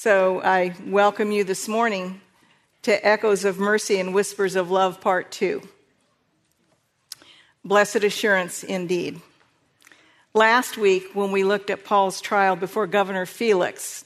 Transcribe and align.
So 0.00 0.40
I 0.40 0.76
welcome 0.86 1.32
you 1.32 1.42
this 1.42 1.66
morning 1.66 2.20
to 2.82 3.04
Echoes 3.04 3.44
of 3.44 3.58
Mercy 3.58 3.98
and 3.98 4.14
Whispers 4.14 4.54
of 4.54 4.70
Love, 4.70 5.00
Part 5.00 5.32
2. 5.32 5.60
Blessed 7.64 8.04
assurance 8.04 8.62
indeed. 8.62 9.20
Last 10.34 10.78
week, 10.78 11.02
when 11.14 11.32
we 11.32 11.42
looked 11.42 11.68
at 11.68 11.84
Paul's 11.84 12.20
trial 12.20 12.54
before 12.54 12.86
Governor 12.86 13.26
Felix, 13.26 14.04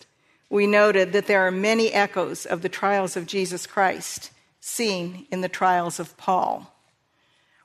we 0.49 0.67
noted 0.67 1.13
that 1.13 1.27
there 1.27 1.47
are 1.47 1.51
many 1.51 1.93
echoes 1.93 2.47
of 2.47 2.63
the 2.63 2.71
trials 2.71 3.15
of 3.15 3.27
Jesus 3.27 3.67
Christ 3.67 4.31
seen 4.63 5.27
in 5.31 5.43
the 5.43 5.49
trials 5.51 6.01
of 6.01 6.17
Paul. 6.17 6.75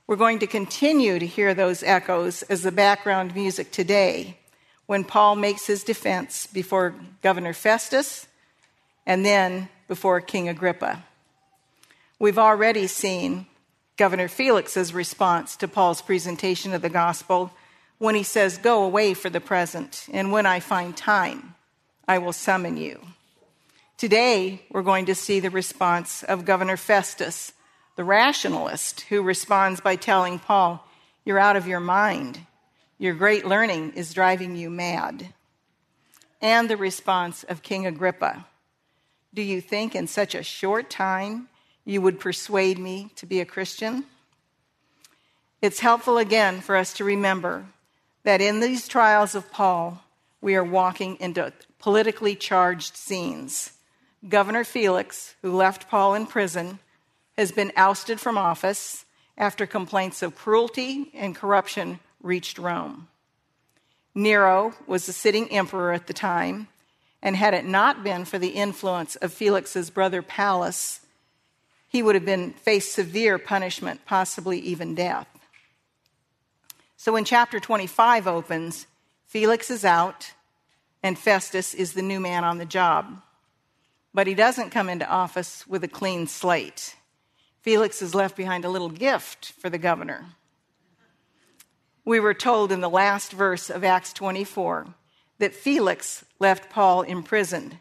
We're 0.05 0.17
going 0.17 0.39
to 0.39 0.47
continue 0.47 1.17
to 1.17 1.25
hear 1.25 1.53
those 1.53 1.81
echoes 1.81 2.41
as 2.43 2.63
the 2.63 2.73
background 2.73 3.33
music 3.33 3.71
today 3.71 4.37
when 4.87 5.03
Paul 5.03 5.35
makes 5.35 5.67
his 5.67 5.83
defense 5.83 6.47
before 6.47 6.95
Governor 7.21 7.53
Festus 7.53 8.27
and 9.05 9.23
then 9.25 9.69
before 9.87 10.19
King 10.19 10.49
Agrippa. 10.49 11.03
We've 12.19 12.39
already 12.39 12.87
seen 12.87 13.45
Governor 13.97 14.27
Felix's 14.27 14.93
response 14.93 15.55
to 15.57 15.67
Paul's 15.67 16.01
presentation 16.01 16.73
of 16.73 16.81
the 16.81 16.89
gospel 16.89 17.51
when 17.99 18.15
he 18.15 18.23
says, 18.23 18.57
Go 18.57 18.83
away 18.83 19.13
for 19.13 19.29
the 19.29 19.41
present, 19.41 20.07
and 20.11 20.31
when 20.31 20.45
I 20.45 20.59
find 20.59 20.95
time, 20.95 21.55
I 22.07 22.17
will 22.17 22.33
summon 22.33 22.77
you. 22.77 22.99
Today, 23.97 24.61
we're 24.71 24.83
going 24.83 25.05
to 25.07 25.15
see 25.15 25.39
the 25.39 25.49
response 25.49 26.23
of 26.23 26.45
Governor 26.45 26.77
Festus, 26.77 27.53
the 27.95 28.03
rationalist, 28.03 29.01
who 29.01 29.21
responds 29.23 29.81
by 29.81 29.95
telling 29.95 30.37
Paul, 30.37 30.87
You're 31.25 31.39
out 31.39 31.55
of 31.55 31.67
your 31.67 31.79
mind. 31.79 32.39
Your 32.99 33.13
great 33.13 33.45
learning 33.45 33.93
is 33.93 34.13
driving 34.13 34.55
you 34.55 34.71
mad. 34.71 35.33
And 36.41 36.67
the 36.67 36.77
response 36.77 37.43
of 37.43 37.61
King 37.61 37.85
Agrippa 37.85 38.45
Do 39.33 39.43
you 39.43 39.61
think 39.61 39.95
in 39.95 40.07
such 40.07 40.33
a 40.33 40.41
short 40.41 40.89
time 40.89 41.47
you 41.85 42.01
would 42.01 42.19
persuade 42.19 42.79
me 42.79 43.11
to 43.15 43.27
be 43.27 43.39
a 43.39 43.45
Christian? 43.45 44.05
It's 45.61 45.79
helpful 45.79 46.17
again 46.17 46.59
for 46.59 46.75
us 46.75 46.93
to 46.93 47.03
remember 47.03 47.65
that 48.23 48.41
in 48.41 48.59
these 48.59 48.87
trials 48.87 49.35
of 49.35 49.51
Paul, 49.51 50.03
we 50.41 50.55
are 50.55 50.63
walking 50.63 51.17
into 51.19 51.53
politically 51.79 52.35
charged 52.35 52.97
scenes. 52.97 53.73
Governor 54.27 54.63
Felix, 54.63 55.35
who 55.43 55.55
left 55.55 55.87
Paul 55.87 56.15
in 56.15 56.25
prison, 56.25 56.79
has 57.37 57.51
been 57.51 57.71
ousted 57.75 58.19
from 58.19 58.39
office 58.39 59.05
after 59.37 59.67
complaints 59.67 60.23
of 60.23 60.35
cruelty 60.35 61.11
and 61.13 61.35
corruption 61.35 61.99
reached 62.27 62.59
Rome. 62.59 63.07
Nero 64.13 64.73
was 64.85 65.05
the 65.05 65.13
sitting 65.13 65.51
emperor 65.51 65.93
at 65.93 66.07
the 66.07 66.13
time, 66.13 66.67
and 67.21 67.35
had 67.35 67.53
it 67.53 67.65
not 67.65 68.03
been 68.03 68.25
for 68.25 68.37
the 68.37 68.49
influence 68.49 69.15
of 69.15 69.33
Felix's 69.33 69.89
brother 69.89 70.21
Pallas, 70.21 71.01
he 71.87 72.03
would 72.03 72.15
have 72.15 72.25
been 72.25 72.51
faced 72.51 72.91
severe 72.91 73.37
punishment, 73.37 74.05
possibly 74.05 74.59
even 74.59 74.93
death. 74.93 75.27
So 76.97 77.13
when 77.13 77.25
chapter 77.25 77.59
25 77.59 78.27
opens, 78.27 78.87
Felix 79.25 79.69
is 79.69 79.85
out 79.85 80.33
and 81.03 81.17
Festus 81.17 81.73
is 81.73 81.93
the 81.93 82.01
new 82.01 82.19
man 82.19 82.43
on 82.43 82.57
the 82.57 82.65
job. 82.65 83.21
But 84.13 84.27
he 84.27 84.33
doesn't 84.33 84.71
come 84.71 84.89
into 84.89 85.07
office 85.07 85.65
with 85.67 85.83
a 85.83 85.87
clean 85.87 86.27
slate. 86.27 86.95
Felix 87.61 88.01
is 88.01 88.15
left 88.15 88.35
behind 88.35 88.65
a 88.65 88.69
little 88.69 88.89
gift 88.89 89.51
for 89.59 89.69
the 89.69 89.77
governor 89.77 90.25
we 92.07 92.21
were 92.21 92.33
told 92.33 92.71
in 92.71 92.79
the 92.79 92.89
last 92.89 93.33
verse 93.33 93.69
of 93.69 93.83
Acts 93.83 94.13
24 94.13 94.87
that 95.39 95.53
Felix 95.53 96.23
left 96.39 96.69
Paul 96.69 97.01
imprisoned, 97.01 97.79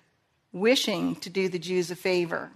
wishing 0.51 1.15
to 1.17 1.31
do 1.31 1.49
the 1.49 1.61
Jews 1.61 1.93
a 1.93 1.97
favor. 1.97 2.51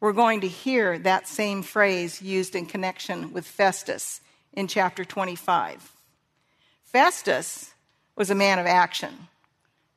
We're 0.00 0.12
going 0.12 0.40
to 0.40 0.48
hear 0.48 0.98
that 0.98 1.28
same 1.28 1.62
phrase 1.62 2.20
used 2.20 2.56
in 2.56 2.66
connection 2.66 3.32
with 3.32 3.46
Festus 3.46 4.22
in 4.52 4.66
chapter 4.66 5.04
25. 5.04 5.92
Festus 6.82 7.74
was 8.16 8.30
a 8.30 8.34
man 8.34 8.58
of 8.58 8.66
action. 8.66 9.28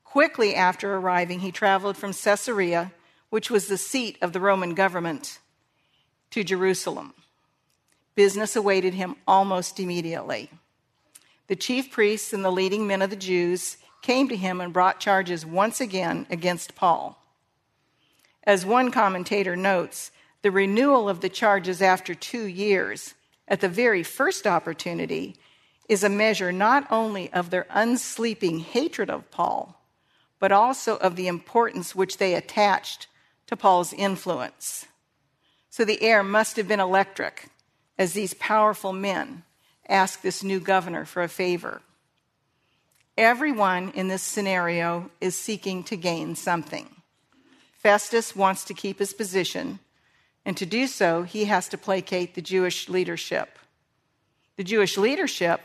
Quickly 0.03 0.53
after 0.53 0.95
arriving, 0.95 1.39
he 1.39 1.51
traveled 1.51 1.97
from 1.97 2.13
Caesarea, 2.13 2.91
which 3.31 3.49
was 3.49 3.65
the 3.65 3.79
seat 3.79 4.19
of 4.21 4.33
the 4.33 4.39
Roman 4.39 4.75
government, 4.75 5.39
to 6.29 6.43
Jerusalem. 6.43 7.15
Business 8.13 8.55
awaited 8.55 8.93
him 8.93 9.15
almost 9.27 9.79
immediately. 9.79 10.51
The 11.47 11.55
chief 11.55 11.91
priests 11.91 12.33
and 12.33 12.43
the 12.43 12.51
leading 12.51 12.87
men 12.87 13.01
of 13.01 13.09
the 13.09 13.15
Jews 13.15 13.77
came 14.01 14.27
to 14.29 14.35
him 14.35 14.61
and 14.61 14.73
brought 14.73 14.99
charges 14.99 15.45
once 15.45 15.81
again 15.81 16.25
against 16.29 16.75
Paul. 16.75 17.21
As 18.43 18.65
one 18.65 18.91
commentator 18.91 19.55
notes, 19.55 20.11
the 20.41 20.51
renewal 20.51 21.09
of 21.09 21.21
the 21.21 21.29
charges 21.29 21.81
after 21.81 22.13
two 22.13 22.45
years, 22.45 23.15
at 23.47 23.61
the 23.61 23.69
very 23.69 24.03
first 24.03 24.45
opportunity, 24.45 25.35
is 25.89 26.03
a 26.03 26.09
measure 26.09 26.51
not 26.51 26.87
only 26.91 27.31
of 27.33 27.49
their 27.49 27.65
unsleeping 27.71 28.61
hatred 28.61 29.09
of 29.09 29.29
Paul, 29.31 29.81
but 30.39 30.51
also 30.51 30.97
of 30.97 31.15
the 31.15 31.27
importance 31.27 31.95
which 31.95 32.17
they 32.17 32.35
attached 32.35 33.07
to 33.47 33.55
Paul's 33.55 33.93
influence. 33.93 34.85
So 35.69 35.85
the 35.85 36.01
air 36.01 36.23
must 36.23 36.57
have 36.57 36.67
been 36.67 36.79
electric 36.79 37.49
as 37.97 38.13
these 38.13 38.33
powerful 38.35 38.93
men 38.93 39.43
ask 39.87 40.21
this 40.21 40.43
new 40.43 40.59
governor 40.59 41.05
for 41.05 41.23
a 41.23 41.29
favor. 41.29 41.81
Everyone 43.17 43.91
in 43.91 44.07
this 44.07 44.21
scenario 44.21 45.09
is 45.21 45.35
seeking 45.35 45.83
to 45.85 45.95
gain 45.95 46.35
something. 46.35 46.89
Festus 47.73 48.35
wants 48.35 48.65
to 48.65 48.73
keep 48.73 48.99
his 48.99 49.13
position, 49.13 49.79
and 50.43 50.57
to 50.57 50.65
do 50.65 50.87
so, 50.87 51.23
he 51.23 51.45
has 51.45 51.69
to 51.69 51.77
placate 51.77 52.35
the 52.35 52.41
Jewish 52.41 52.89
leadership. 52.89 53.57
The 54.57 54.63
Jewish 54.63 54.97
leadership 54.97 55.61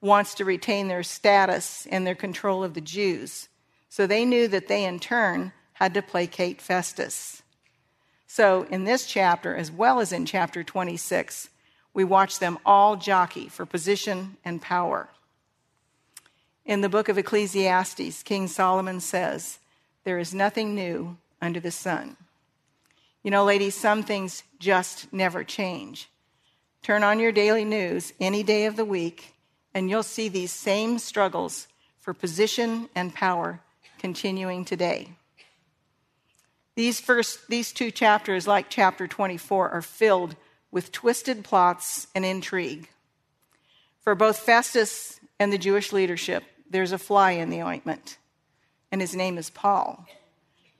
wants 0.00 0.34
to 0.34 0.44
retain 0.44 0.88
their 0.88 1.02
status 1.02 1.86
and 1.90 2.06
their 2.06 2.14
control 2.14 2.64
of 2.64 2.74
the 2.74 2.80
Jews, 2.80 3.48
so 3.88 4.06
they 4.06 4.24
knew 4.24 4.48
that 4.48 4.68
they 4.68 4.84
in 4.84 4.98
turn 4.98 5.52
had 5.74 5.94
to 5.94 6.02
placate 6.02 6.60
Festus. 6.60 7.42
So, 8.26 8.66
in 8.70 8.84
this 8.84 9.06
chapter, 9.06 9.56
as 9.56 9.72
well 9.72 10.00
as 10.00 10.12
in 10.12 10.26
chapter 10.26 10.62
26, 10.62 11.48
we 11.92 12.04
watch 12.04 12.38
them 12.38 12.58
all 12.64 12.96
jockey 12.96 13.48
for 13.48 13.66
position 13.66 14.36
and 14.44 14.62
power. 14.62 15.08
In 16.64 16.82
the 16.82 16.88
book 16.88 17.08
of 17.08 17.18
Ecclesiastes, 17.18 18.22
King 18.22 18.46
Solomon 18.46 19.00
says, 19.00 19.58
There 20.04 20.18
is 20.18 20.34
nothing 20.34 20.74
new 20.74 21.16
under 21.40 21.60
the 21.60 21.70
sun. 21.70 22.16
You 23.22 23.30
know, 23.30 23.44
ladies, 23.44 23.74
some 23.74 24.02
things 24.02 24.44
just 24.58 25.12
never 25.12 25.44
change. 25.44 26.08
Turn 26.82 27.02
on 27.02 27.18
your 27.18 27.32
daily 27.32 27.64
news 27.64 28.12
any 28.20 28.42
day 28.42 28.66
of 28.66 28.76
the 28.76 28.84
week, 28.84 29.34
and 29.74 29.90
you'll 29.90 30.02
see 30.02 30.28
these 30.28 30.52
same 30.52 30.98
struggles 30.98 31.68
for 31.98 32.14
position 32.14 32.88
and 32.94 33.14
power 33.14 33.60
continuing 33.98 34.64
today. 34.64 35.10
These 36.74 37.00
first 37.00 37.48
these 37.48 37.72
two 37.72 37.90
chapters 37.90 38.46
like 38.46 38.70
chapter 38.70 39.06
24 39.06 39.68
are 39.68 39.82
filled 39.82 40.36
with 40.70 40.92
twisted 40.92 41.44
plots 41.44 42.06
and 42.14 42.24
intrigue. 42.24 42.88
For 44.00 44.14
both 44.14 44.38
Festus 44.38 45.20
and 45.38 45.52
the 45.52 45.58
Jewish 45.58 45.92
leadership, 45.92 46.44
there's 46.68 46.92
a 46.92 46.98
fly 46.98 47.32
in 47.32 47.50
the 47.50 47.62
ointment, 47.62 48.18
and 48.92 49.00
his 49.00 49.14
name 49.14 49.36
is 49.38 49.50
Paul. 49.50 50.06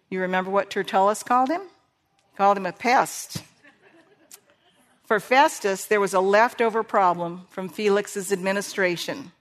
You 0.09 0.21
remember 0.21 0.51
what 0.51 0.71
Tertullus 0.71 1.23
called 1.23 1.51
him? 1.51 1.63
He 1.63 2.37
called 2.37 2.57
him 2.57 2.67
a 2.67 2.73
pest. 2.73 3.43
For 5.05 5.19
Festus, 5.19 5.85
there 5.87 6.01
was 6.01 6.15
a 6.15 6.21
leftover 6.21 6.83
problem 6.83 7.47
from 7.51 7.69
Felix's 7.69 8.33
administration. 8.33 9.33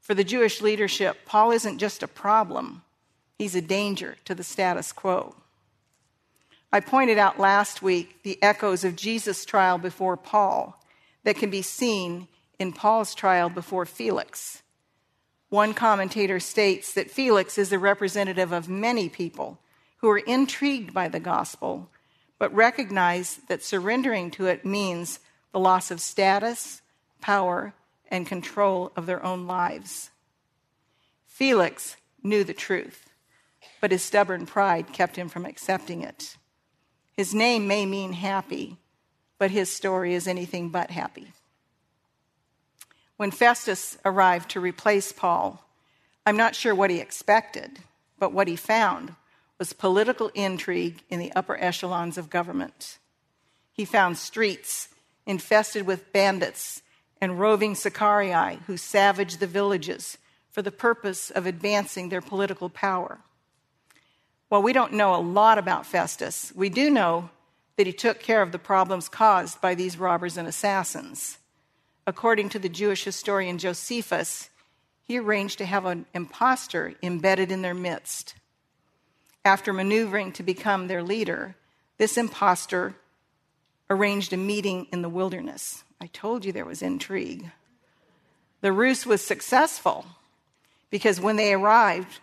For 0.00 0.14
the 0.14 0.24
Jewish 0.24 0.60
leadership, 0.60 1.18
Paul 1.24 1.52
isn't 1.52 1.78
just 1.78 2.02
a 2.02 2.08
problem, 2.08 2.82
he's 3.38 3.54
a 3.54 3.60
danger 3.60 4.16
to 4.24 4.34
the 4.34 4.42
status 4.42 4.90
quo. 4.92 5.36
I 6.70 6.80
pointed 6.80 7.16
out 7.16 7.40
last 7.40 7.80
week 7.80 8.22
the 8.22 8.42
echoes 8.42 8.84
of 8.84 8.94
Jesus' 8.94 9.46
trial 9.46 9.78
before 9.78 10.18
Paul 10.18 10.78
that 11.24 11.36
can 11.36 11.50
be 11.50 11.62
seen 11.62 12.28
in 12.58 12.72
Paul's 12.72 13.14
trial 13.14 13.48
before 13.48 13.86
Felix. 13.86 14.62
One 15.48 15.72
commentator 15.72 16.38
states 16.40 16.92
that 16.92 17.10
Felix 17.10 17.56
is 17.56 17.70
the 17.70 17.78
representative 17.78 18.52
of 18.52 18.68
many 18.68 19.08
people 19.08 19.58
who 19.98 20.10
are 20.10 20.18
intrigued 20.18 20.92
by 20.92 21.08
the 21.08 21.20
gospel, 21.20 21.88
but 22.38 22.54
recognize 22.54 23.40
that 23.48 23.62
surrendering 23.62 24.30
to 24.32 24.46
it 24.46 24.64
means 24.64 25.20
the 25.52 25.58
loss 25.58 25.90
of 25.90 26.00
status, 26.00 26.82
power, 27.22 27.72
and 28.10 28.26
control 28.26 28.92
of 28.94 29.06
their 29.06 29.24
own 29.24 29.46
lives. 29.46 30.10
Felix 31.26 31.96
knew 32.22 32.44
the 32.44 32.54
truth, 32.54 33.08
but 33.80 33.90
his 33.90 34.02
stubborn 34.02 34.44
pride 34.44 34.92
kept 34.92 35.16
him 35.16 35.28
from 35.28 35.46
accepting 35.46 36.02
it. 36.02 36.36
His 37.18 37.34
name 37.34 37.66
may 37.66 37.84
mean 37.84 38.12
happy, 38.12 38.76
but 39.38 39.50
his 39.50 39.72
story 39.72 40.14
is 40.14 40.28
anything 40.28 40.68
but 40.68 40.92
happy. 40.92 41.32
When 43.16 43.32
Festus 43.32 43.98
arrived 44.04 44.52
to 44.52 44.60
replace 44.60 45.10
Paul, 45.10 45.64
I'm 46.24 46.36
not 46.36 46.54
sure 46.54 46.76
what 46.76 46.90
he 46.90 47.00
expected, 47.00 47.80
but 48.20 48.32
what 48.32 48.46
he 48.46 48.54
found 48.54 49.16
was 49.58 49.72
political 49.72 50.30
intrigue 50.32 51.02
in 51.10 51.18
the 51.18 51.32
upper 51.32 51.56
echelons 51.56 52.18
of 52.18 52.30
government. 52.30 52.98
He 53.72 53.84
found 53.84 54.16
streets 54.16 54.86
infested 55.26 55.88
with 55.88 56.12
bandits 56.12 56.82
and 57.20 57.40
roving 57.40 57.74
Sicarii 57.74 58.60
who 58.68 58.76
savaged 58.76 59.40
the 59.40 59.48
villages 59.48 60.18
for 60.50 60.62
the 60.62 60.70
purpose 60.70 61.30
of 61.30 61.46
advancing 61.46 62.10
their 62.10 62.22
political 62.22 62.68
power. 62.68 63.18
While 64.48 64.62
we 64.62 64.72
don't 64.72 64.94
know 64.94 65.14
a 65.14 65.20
lot 65.20 65.58
about 65.58 65.86
Festus, 65.86 66.52
we 66.54 66.68
do 66.68 66.90
know 66.90 67.30
that 67.76 67.86
he 67.86 67.92
took 67.92 68.18
care 68.18 68.42
of 68.42 68.50
the 68.50 68.58
problems 68.58 69.08
caused 69.08 69.60
by 69.60 69.74
these 69.74 69.98
robbers 69.98 70.36
and 70.36 70.48
assassins. 70.48 71.38
According 72.06 72.48
to 72.50 72.58
the 72.58 72.68
Jewish 72.68 73.04
historian 73.04 73.58
Josephus, 73.58 74.50
he 75.02 75.18
arranged 75.18 75.58
to 75.58 75.66
have 75.66 75.84
an 75.84 76.06
impostor 76.14 76.94
embedded 77.02 77.52
in 77.52 77.62
their 77.62 77.74
midst. 77.74 78.34
After 79.44 79.72
maneuvering 79.72 80.32
to 80.32 80.42
become 80.42 80.86
their 80.86 81.02
leader, 81.02 81.54
this 81.98 82.16
impostor 82.16 82.94
arranged 83.90 84.32
a 84.32 84.36
meeting 84.36 84.86
in 84.92 85.02
the 85.02 85.08
wilderness. 85.08 85.84
I 86.00 86.06
told 86.06 86.44
you 86.44 86.52
there 86.52 86.64
was 86.64 86.82
intrigue. 86.82 87.50
The 88.60 88.72
ruse 88.72 89.06
was 89.06 89.22
successful 89.22 90.06
because 90.90 91.20
when 91.20 91.36
they 91.36 91.52
arrived, 91.52 92.20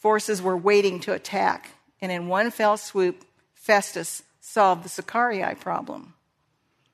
forces 0.00 0.42
were 0.42 0.56
waiting 0.56 0.98
to 1.00 1.12
attack, 1.12 1.70
and 2.00 2.10
in 2.10 2.26
one 2.26 2.50
fell 2.50 2.76
swoop, 2.76 3.24
Festus 3.54 4.24
solved 4.40 4.82
the 4.82 4.88
Sicarii 4.88 5.54
problem. 5.54 6.14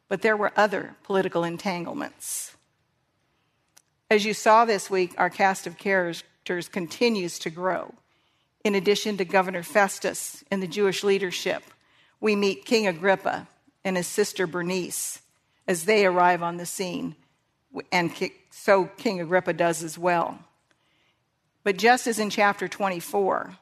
But 0.08 0.22
there 0.22 0.36
were 0.36 0.52
other 0.56 0.96
political 1.04 1.44
entanglements. 1.44 2.54
As 4.10 4.24
you 4.24 4.34
saw 4.34 4.64
this 4.64 4.90
week, 4.90 5.14
our 5.16 5.30
cast 5.30 5.66
of 5.66 5.78
characters 5.78 6.68
continues 6.68 7.38
to 7.40 7.50
grow. 7.50 7.94
In 8.64 8.74
addition 8.74 9.16
to 9.16 9.24
Governor 9.24 9.62
Festus 9.62 10.44
and 10.50 10.62
the 10.62 10.66
Jewish 10.66 11.02
leadership, 11.02 11.62
we 12.20 12.34
meet 12.34 12.64
King 12.64 12.86
Agrippa 12.86 13.46
and 13.84 13.96
his 13.96 14.08
sister 14.08 14.46
Bernice 14.46 15.20
as 15.68 15.84
they 15.84 16.04
arrive 16.04 16.42
on 16.42 16.56
the 16.56 16.66
scene, 16.66 17.14
and 17.92 18.12
so 18.50 18.86
King 18.96 19.20
Agrippa 19.20 19.52
does 19.52 19.82
as 19.82 19.96
well. 19.96 20.40
But 21.66 21.78
just 21.78 22.06
as 22.06 22.20
in 22.20 22.30
chapter 22.30 22.68
24, 22.68 23.56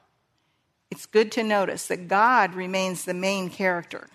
it's 0.91 1.07
good 1.07 1.31
to 1.31 1.43
notice 1.43 1.87
that 1.87 2.07
God 2.07 2.53
remains 2.53 3.03
the 3.03 3.15
main 3.15 3.49
character. 3.49 4.09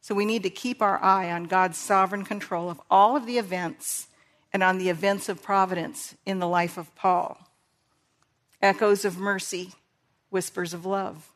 So 0.00 0.14
we 0.14 0.24
need 0.24 0.44
to 0.44 0.48
keep 0.48 0.80
our 0.80 1.02
eye 1.02 1.32
on 1.32 1.46
God's 1.46 1.76
sovereign 1.76 2.24
control 2.24 2.70
of 2.70 2.80
all 2.88 3.16
of 3.16 3.26
the 3.26 3.38
events 3.38 4.06
and 4.52 4.62
on 4.62 4.78
the 4.78 4.90
events 4.90 5.28
of 5.28 5.42
providence 5.42 6.14
in 6.24 6.38
the 6.38 6.46
life 6.46 6.78
of 6.78 6.94
Paul. 6.94 7.36
Echoes 8.62 9.04
of 9.04 9.18
mercy, 9.18 9.72
whispers 10.30 10.72
of 10.72 10.86
love. 10.86 11.32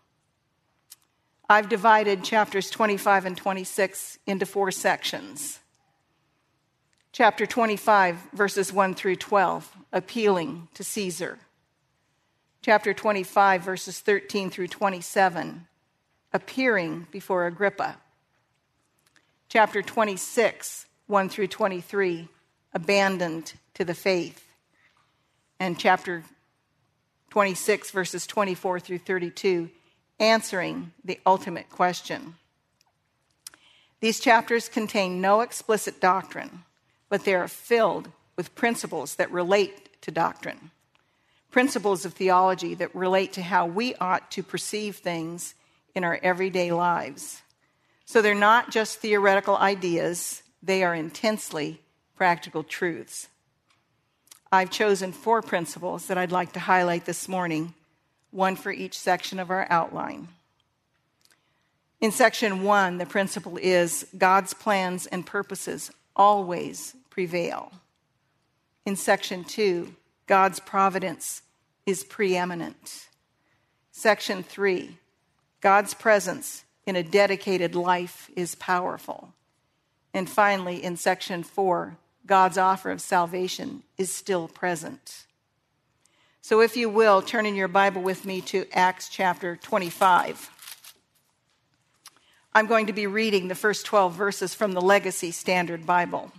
I've 1.49 1.69
divided 1.69 2.23
chapters 2.23 2.71
25 2.71 3.27
and 3.27 3.37
26 3.37 4.21
into 4.29 4.47
four 4.47 4.71
sections. 4.71 5.59
Chapter 7.11 7.47
25, 7.47 8.17
verses 8.33 8.73
1 8.73 8.95
through 8.95 9.17
12, 9.17 9.77
appealing 9.93 10.69
to 10.75 10.85
Caesar. 10.85 11.41
Chapter 12.63 12.93
25, 12.93 13.63
verses 13.63 14.01
13 14.01 14.51
through 14.51 14.69
27, 14.69 15.67
appearing 16.35 17.07
before 17.11 17.47
Agrippa. 17.47 17.97
Chapter 19.49 19.81
26, 19.81 20.85
1 21.07 21.29
through 21.31 21.47
23, 21.47 22.29
abandoned 22.75 23.55
to 23.73 23.85
the 23.85 23.95
faith. 23.95 24.47
And 25.59 25.79
chapter 25.79 26.23
26, 27.31 27.93
verses 27.93 28.27
24 28.27 28.79
through 28.79 28.99
32, 28.99 29.71
answering 30.19 30.93
the 31.03 31.19
ultimate 31.25 31.71
question. 31.71 32.35
These 34.01 34.21
chapters 34.21 34.69
contain 34.69 35.23
no 35.23 35.41
explicit 35.41 35.99
doctrine, 35.99 36.65
but 37.09 37.25
they 37.25 37.35
are 37.35 37.49
filled 37.49 38.11
with 38.37 38.55
principles 38.55 39.15
that 39.15 39.33
relate 39.33 40.01
to 40.03 40.11
doctrine, 40.11 40.71
principles 41.51 42.05
of 42.05 42.15
theology 42.15 42.75
that 42.75 42.95
relate 42.95 43.33
to 43.35 43.43
how 43.43 43.67
we 43.67 43.95
ought 43.97 44.31
to 44.33 44.43
perceive 44.43 44.97
things 44.97 45.55
in 45.95 46.05
our 46.05 46.19
everyday 46.23 46.71
lives. 46.73 47.43
So 48.05 48.23
they're 48.23 48.35
not 48.35 48.71
just 48.71 48.99
theoretical 48.99 49.57
ideas, 49.57 50.43
they 50.63 50.83
are 50.83 50.95
intensely 50.95 51.81
practical 52.17 52.63
truths. 52.63 53.29
I've 54.53 54.71
chosen 54.71 55.13
four 55.13 55.43
principles 55.43 56.07
that 56.07 56.19
I'd 56.19 56.33
like 56.33 56.53
to 56.53 56.61
highlight 56.61 57.05
this 57.05 57.29
morning 57.29 57.75
one 58.31 58.57
for 58.57 58.73
each 58.73 58.99
section 58.99 59.39
of 59.39 59.51
our 59.51 59.67
outline. 59.71 60.29
In 62.01 62.13
section 62.13 62.63
one, 62.63 62.99
the 62.99 63.07
principle 63.07 63.59
is 63.59 64.07
God's 64.17 64.55
plans 64.55 65.07
and 65.07 65.27
purposes 65.27 65.91
always 66.17 66.95
prevail. 67.11 67.73
In 68.87 68.97
section 68.97 69.45
two, 69.45 69.95
God's 70.31 70.61
providence 70.61 71.43
is 71.87 72.05
preeminent. 72.05 73.09
Section 73.91 74.45
three, 74.45 74.97
God's 75.61 75.93
presence 75.93 76.63
in 76.87 76.95
a 76.95 77.03
dedicated 77.03 77.75
life 77.75 78.31
is 78.37 78.55
powerful. 78.55 79.35
And 80.15 80.31
finally, 80.31 80.85
in 80.85 80.97
section 80.97 81.43
four, 81.43 81.97
God's 82.27 82.59
offer 82.59 82.93
of 82.93 83.01
salvation 83.01 83.83
is 83.99 84.15
still 84.15 84.47
present. 84.47 85.27
So, 86.43 86.61
if 86.61 86.77
you 86.77 86.89
will, 86.89 87.23
turn 87.23 87.45
in 87.45 87.57
your 87.57 87.67
Bible 87.67 88.01
with 88.01 88.25
me 88.25 88.41
to 88.43 88.67
Acts 88.73 89.09
chapter 89.09 89.57
25. 89.57 90.49
I'm 92.55 92.69
going 92.69 92.87
to 92.87 92.93
be 92.93 93.09
reading 93.09 93.49
the 93.49 93.57
first 93.57 93.85
12 93.85 94.15
verses 94.15 94.55
from 94.55 94.75
the 94.75 94.81
Legacy 94.81 95.33
Standard 95.33 95.85
Bible. 95.85 96.31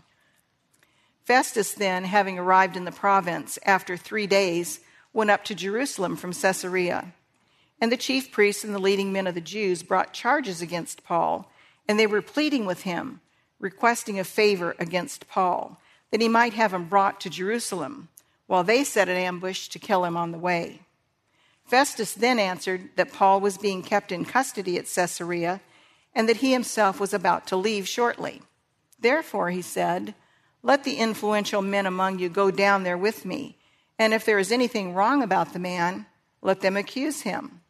Festus, 1.31 1.72
then, 1.72 2.04
having 2.04 2.38
arrived 2.38 2.75
in 2.75 2.83
the 2.83 2.92
province 2.92 3.57
after 3.66 3.95
three 3.95 4.28
days, 4.28 4.81
went 5.13 5.30
up 5.30 5.45
to 5.45 5.56
Jerusalem 5.56 6.18
from 6.18 6.33
Caesarea. 6.33 7.13
And 7.80 7.89
the 7.89 7.95
chief 7.95 8.33
priests 8.33 8.66
and 8.66 8.75
the 8.75 8.80
leading 8.80 9.13
men 9.13 9.28
of 9.28 9.36
the 9.36 9.39
Jews 9.39 9.81
brought 9.81 10.12
charges 10.12 10.62
against 10.62 11.06
Paul, 11.06 11.50
and 11.88 11.98
they 11.98 12.06
were 12.06 12.22
pleading 12.22 12.66
with 12.66 12.81
him, 12.81 13.22
requesting 13.62 14.19
a 14.19 14.25
favor 14.25 14.75
against 14.78 15.30
Paul, 15.30 15.80
that 16.12 16.19
he 16.19 16.28
might 16.28 16.51
have 16.56 16.74
him 16.74 16.89
brought 16.89 17.22
to 17.22 17.30
Jerusalem 17.30 18.10
while 18.48 18.66
they 18.66 18.83
set 18.83 19.07
an 19.07 19.16
ambush 19.16 19.69
to 19.69 19.80
kill 19.80 20.04
him 20.04 20.18
on 20.18 20.31
the 20.31 20.38
way. 20.38 20.81
Festus 21.63 22.13
then 22.13 22.39
answered 22.39 22.89
that 22.98 23.13
Paul 23.13 23.39
was 23.39 23.57
being 23.57 23.83
kept 23.83 24.12
in 24.12 24.25
custody 24.25 24.78
at 24.78 24.94
Caesarea 24.94 25.62
and 26.14 26.28
that 26.28 26.44
he 26.44 26.52
himself 26.52 27.00
was 27.00 27.14
about 27.14 27.47
to 27.47 27.56
leave 27.56 27.88
shortly. 27.88 28.42
Therefore, 29.00 29.52
he 29.52 29.61
said, 29.61 30.14
Let 30.63 30.83
the 30.83 30.95
influential 30.95 31.61
men 31.61 31.85
among 31.85 32.19
you 32.19 32.30
go 32.30 32.51
down 32.51 32.83
there 32.83 32.97
with 32.97 33.25
me, 33.25 33.57
and 33.97 34.13
if 34.13 34.25
there 34.25 34.39
is 34.39 34.51
anything 34.51 34.94
wrong 34.94 35.23
about 35.23 35.53
the 35.53 35.59
man, 35.59 36.06
let 36.41 36.61
them 36.61 36.77
accuse 36.77 37.21
him. 37.21 37.61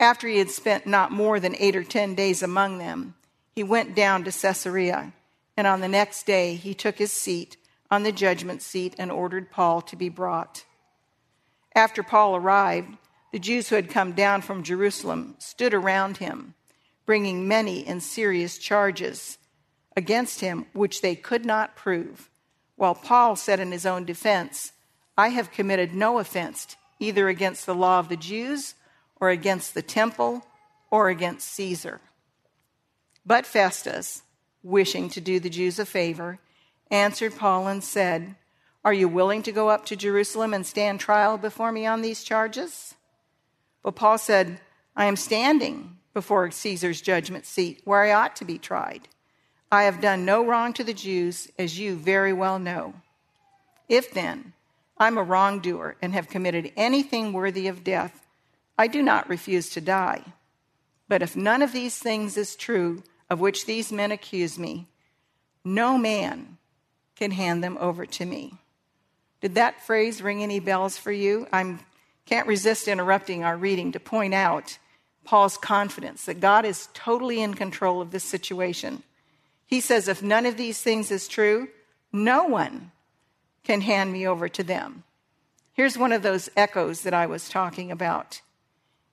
After 0.00 0.26
he 0.26 0.38
had 0.38 0.50
spent 0.50 0.86
not 0.86 1.12
more 1.12 1.38
than 1.38 1.56
eight 1.58 1.76
or 1.76 1.84
ten 1.84 2.14
days 2.14 2.42
among 2.42 2.78
them, 2.78 3.14
he 3.52 3.62
went 3.62 3.94
down 3.94 4.24
to 4.24 4.32
Caesarea, 4.32 5.12
and 5.56 5.66
on 5.66 5.80
the 5.80 5.88
next 5.88 6.24
day 6.24 6.56
he 6.56 6.74
took 6.74 6.98
his 6.98 7.12
seat 7.12 7.56
on 7.90 8.02
the 8.02 8.12
judgment 8.12 8.62
seat 8.62 8.94
and 8.98 9.12
ordered 9.12 9.50
Paul 9.50 9.80
to 9.82 9.96
be 9.96 10.08
brought. 10.08 10.64
After 11.74 12.02
Paul 12.02 12.36
arrived, 12.36 12.96
the 13.30 13.38
Jews 13.38 13.68
who 13.68 13.76
had 13.76 13.90
come 13.90 14.12
down 14.12 14.42
from 14.42 14.62
Jerusalem 14.62 15.36
stood 15.38 15.74
around 15.74 16.16
him, 16.16 16.54
bringing 17.06 17.46
many 17.46 17.86
and 17.86 18.02
serious 18.02 18.58
charges 18.58 19.38
against 19.96 20.40
him, 20.40 20.66
which 20.72 21.00
they 21.00 21.14
could 21.14 21.44
not 21.44 21.76
prove. 21.76 22.28
While 22.76 22.94
Paul 22.94 23.36
said 23.36 23.60
in 23.60 23.72
his 23.72 23.86
own 23.86 24.04
defense, 24.04 24.72
I 25.16 25.28
have 25.28 25.52
committed 25.52 25.94
no 25.94 26.18
offense 26.18 26.76
either 26.98 27.28
against 27.28 27.66
the 27.66 27.74
law 27.74 27.98
of 27.98 28.08
the 28.08 28.16
Jews 28.16 28.74
or 29.20 29.30
against 29.30 29.74
the 29.74 29.82
temple 29.82 30.44
or 30.90 31.08
against 31.08 31.48
Caesar. 31.52 32.00
But 33.24 33.46
Festus, 33.46 34.22
wishing 34.62 35.08
to 35.10 35.20
do 35.20 35.38
the 35.40 35.50
Jews 35.50 35.78
a 35.78 35.86
favor, 35.86 36.38
answered 36.90 37.36
Paul 37.36 37.68
and 37.68 37.82
said, 37.82 38.34
Are 38.84 38.92
you 38.92 39.08
willing 39.08 39.42
to 39.44 39.52
go 39.52 39.68
up 39.68 39.86
to 39.86 39.96
Jerusalem 39.96 40.52
and 40.52 40.66
stand 40.66 41.00
trial 41.00 41.38
before 41.38 41.72
me 41.72 41.86
on 41.86 42.02
these 42.02 42.24
charges? 42.24 42.94
But 43.82 43.96
Paul 43.96 44.18
said, 44.18 44.60
I 44.96 45.06
am 45.06 45.16
standing 45.16 45.98
before 46.12 46.50
Caesar's 46.50 47.00
judgment 47.00 47.46
seat 47.46 47.80
where 47.84 48.02
I 48.02 48.12
ought 48.12 48.36
to 48.36 48.44
be 48.44 48.58
tried. 48.58 49.08
I 49.74 49.84
have 49.84 50.00
done 50.00 50.24
no 50.24 50.46
wrong 50.46 50.72
to 50.74 50.84
the 50.84 50.94
Jews, 50.94 51.50
as 51.58 51.80
you 51.80 51.96
very 51.96 52.32
well 52.32 52.60
know. 52.60 52.94
If 53.88 54.12
then 54.12 54.52
I'm 54.96 55.18
a 55.18 55.22
wrongdoer 55.24 55.96
and 56.00 56.12
have 56.12 56.28
committed 56.28 56.70
anything 56.76 57.32
worthy 57.32 57.66
of 57.66 57.82
death, 57.82 58.24
I 58.78 58.86
do 58.86 59.02
not 59.02 59.28
refuse 59.28 59.70
to 59.70 59.80
die. 59.80 60.22
But 61.08 61.22
if 61.22 61.34
none 61.34 61.60
of 61.60 61.72
these 61.72 61.98
things 61.98 62.36
is 62.36 62.54
true 62.54 63.02
of 63.28 63.40
which 63.40 63.66
these 63.66 63.90
men 63.90 64.12
accuse 64.12 64.60
me, 64.60 64.86
no 65.64 65.98
man 65.98 66.56
can 67.16 67.32
hand 67.32 67.64
them 67.64 67.76
over 67.80 68.06
to 68.06 68.24
me. 68.24 68.54
Did 69.40 69.56
that 69.56 69.82
phrase 69.82 70.22
ring 70.22 70.40
any 70.40 70.60
bells 70.60 70.96
for 70.96 71.10
you? 71.10 71.48
I 71.52 71.78
can't 72.26 72.46
resist 72.46 72.86
interrupting 72.86 73.42
our 73.42 73.56
reading 73.56 73.90
to 73.90 73.98
point 73.98 74.34
out 74.34 74.78
Paul's 75.24 75.56
confidence 75.56 76.26
that 76.26 76.38
God 76.38 76.64
is 76.64 76.88
totally 76.94 77.42
in 77.42 77.54
control 77.54 78.00
of 78.00 78.12
this 78.12 78.22
situation. 78.22 79.02
He 79.66 79.80
says, 79.80 80.08
If 80.08 80.22
none 80.22 80.46
of 80.46 80.56
these 80.56 80.80
things 80.80 81.10
is 81.10 81.28
true, 81.28 81.68
no 82.12 82.44
one 82.44 82.92
can 83.64 83.80
hand 83.80 84.12
me 84.12 84.26
over 84.26 84.48
to 84.48 84.62
them. 84.62 85.04
Here's 85.72 85.98
one 85.98 86.12
of 86.12 86.22
those 86.22 86.48
echoes 86.56 87.02
that 87.02 87.14
I 87.14 87.26
was 87.26 87.48
talking 87.48 87.90
about. 87.90 88.40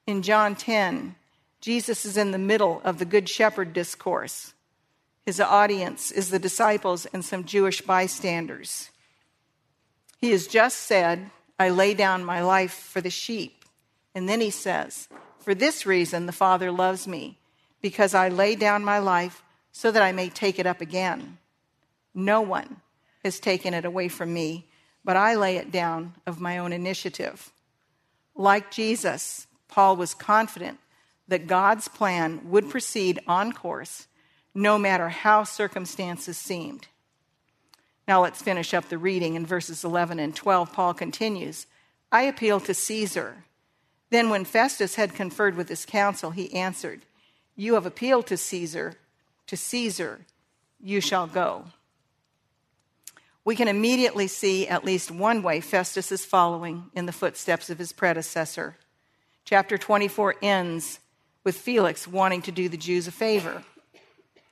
In 0.06 0.22
John 0.22 0.56
10, 0.56 1.16
Jesus 1.60 2.06
is 2.06 2.18
in 2.18 2.32
the 2.32 2.38
middle 2.38 2.82
of 2.84 3.00
the 3.00 3.06
Good 3.06 3.30
Shepherd 3.30 3.74
discourse. 3.74 4.54
His 5.26 5.40
audience 5.40 6.12
is 6.12 6.30
the 6.30 6.40
disciples 6.40 7.06
and 7.08 7.24
some 7.24 7.46
Jewish 7.46 7.82
bystanders. 7.82 8.90
He 10.20 10.32
has 10.32 10.48
just 10.48 10.80
said, 10.80 11.32
I 11.60 11.70
lay 11.70 11.94
down 11.94 12.26
my 12.26 12.42
life 12.42 12.74
for 12.74 13.02
the 13.02 13.10
sheep. 13.10 13.66
And 14.14 14.28
then 14.28 14.42
he 14.42 14.50
says, 14.50 15.08
For 15.40 15.56
this 15.56 15.86
reason 15.86 16.26
the 16.26 16.32
Father 16.32 16.72
loves 16.72 17.08
me, 17.08 17.38
because 17.82 18.14
I 18.14 18.30
lay 18.30 18.56
down 18.56 18.84
my 18.84 19.00
life 19.00 19.44
so 19.72 19.92
that 19.92 20.04
I 20.04 20.12
may 20.12 20.30
take 20.30 20.60
it 20.60 20.68
up 20.68 20.82
again. 20.82 21.38
No 22.14 22.42
one 22.42 22.78
has 23.24 23.40
taken 23.40 23.74
it 23.74 23.86
away 23.86 24.08
from 24.08 24.34
me, 24.34 24.68
but 25.04 25.16
I 25.16 25.36
lay 25.36 25.58
it 25.58 25.72
down 25.72 26.16
of 26.26 26.42
my 26.42 26.58
own 26.58 26.74
initiative. 26.74 27.52
Like 28.36 28.72
Jesus, 28.72 29.48
Paul 29.68 29.96
was 29.96 30.14
confident 30.14 30.80
that 31.28 31.48
God's 31.48 31.88
plan 31.88 32.42
would 32.50 32.70
proceed 32.70 33.20
on 33.28 33.54
course 33.54 34.08
no 34.54 34.78
matter 34.78 35.10
how 35.10 35.44
circumstances 35.44 36.38
seemed. 36.38 36.88
Now 38.08 38.22
let's 38.22 38.42
finish 38.42 38.74
up 38.74 38.90
the 38.90 38.98
reading 38.98 39.36
in 39.36 39.46
verses 39.46 39.84
11 39.84 40.20
and 40.20 40.36
12. 40.36 40.74
Paul 40.74 40.94
continues 40.94 41.68
I 42.12 42.24
appeal 42.24 42.60
to 42.62 42.74
Caesar. 42.74 43.46
Then, 44.10 44.30
when 44.30 44.44
Festus 44.44 44.96
had 44.96 45.16
conferred 45.16 45.56
with 45.56 45.70
his 45.70 45.86
council, 45.86 46.32
he 46.32 46.54
answered, 46.54 47.04
You 47.56 47.76
have 47.76 47.86
appealed 47.86 48.28
to 48.28 48.36
Caesar. 48.36 48.96
To 49.48 49.58
Caesar 49.58 50.26
you 50.80 51.02
shall 51.02 51.28
go. 51.28 51.66
We 53.44 53.56
can 53.56 53.68
immediately 53.68 54.28
see 54.28 54.68
at 54.68 54.86
least 54.86 55.10
one 55.10 55.42
way 55.42 55.62
Festus 55.62 56.12
is 56.12 56.26
following 56.26 56.86
in 56.94 57.06
the 57.06 57.12
footsteps 57.12 57.70
of 57.70 57.80
his 57.80 57.92
predecessor. 57.92 58.78
Chapter 59.46 59.78
24 59.78 60.36
ends 60.42 61.00
with 61.44 61.58
Felix 61.58 62.08
wanting 62.08 62.44
to 62.44 62.52
do 62.52 62.70
the 62.70 62.78
Jews 62.78 63.08
a 63.08 63.12
favor. 63.12 63.64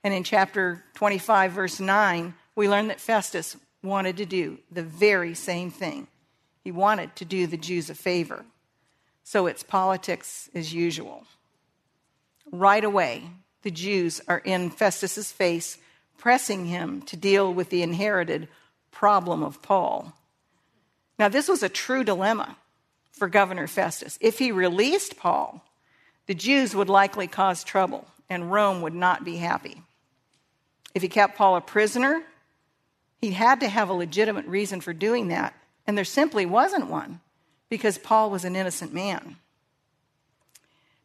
And 0.03 0.13
in 0.13 0.23
chapter 0.23 0.83
25, 0.95 1.51
verse 1.51 1.79
9, 1.79 2.33
we 2.55 2.67
learn 2.67 2.87
that 2.87 2.99
Festus 2.99 3.55
wanted 3.83 4.17
to 4.17 4.25
do 4.25 4.57
the 4.71 4.83
very 4.83 5.35
same 5.35 5.69
thing. 5.69 6.07
He 6.63 6.71
wanted 6.71 7.15
to 7.17 7.25
do 7.25 7.47
the 7.47 7.57
Jews 7.57 7.89
a 7.89 7.95
favor. 7.95 8.45
So 9.23 9.45
it's 9.45 9.63
politics 9.63 10.49
as 10.55 10.73
usual. 10.73 11.25
Right 12.51 12.83
away, 12.83 13.23
the 13.61 13.71
Jews 13.71 14.21
are 14.27 14.39
in 14.39 14.69
Festus's 14.69 15.31
face, 15.31 15.77
pressing 16.17 16.65
him 16.65 17.01
to 17.03 17.17
deal 17.17 17.53
with 17.53 17.69
the 17.69 17.81
inherited 17.81 18.47
problem 18.91 19.43
of 19.43 19.61
Paul. 19.61 20.13
Now, 21.17 21.29
this 21.29 21.47
was 21.47 21.63
a 21.63 21.69
true 21.69 22.03
dilemma 22.03 22.57
for 23.11 23.27
Governor 23.27 23.67
Festus. 23.67 24.17
If 24.21 24.39
he 24.39 24.51
released 24.51 25.17
Paul, 25.17 25.63
the 26.27 26.33
Jews 26.33 26.75
would 26.75 26.89
likely 26.89 27.27
cause 27.27 27.63
trouble, 27.63 28.07
and 28.29 28.51
Rome 28.51 28.81
would 28.81 28.95
not 28.95 29.25
be 29.25 29.37
happy. 29.37 29.81
If 30.93 31.01
he 31.01 31.09
kept 31.09 31.37
Paul 31.37 31.55
a 31.55 31.61
prisoner, 31.61 32.23
he 33.19 33.31
had 33.31 33.59
to 33.59 33.67
have 33.67 33.89
a 33.89 33.93
legitimate 33.93 34.45
reason 34.45 34.79
for 34.79 34.93
doing 34.93 35.27
that, 35.27 35.53
and 35.85 35.97
there 35.97 36.05
simply 36.05 36.45
wasn't 36.45 36.89
one 36.89 37.19
because 37.67 37.97
Paul 37.97 38.29
was 38.29 38.45
an 38.45 38.55
innocent 38.55 38.93
man. 38.93 39.35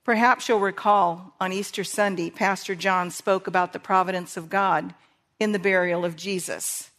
Perhaps 0.04 0.48
you'll 0.48 0.60
recall 0.60 1.34
on 1.40 1.52
Easter 1.52 1.82
Sunday, 1.82 2.30
Pastor 2.30 2.74
John 2.74 3.10
spoke 3.10 3.46
about 3.46 3.72
the 3.72 3.78
providence 3.78 4.36
of 4.36 4.50
God 4.50 4.94
in 5.40 5.52
the 5.52 5.58
burial 5.58 6.04
of 6.04 6.16
Jesus. 6.16 6.90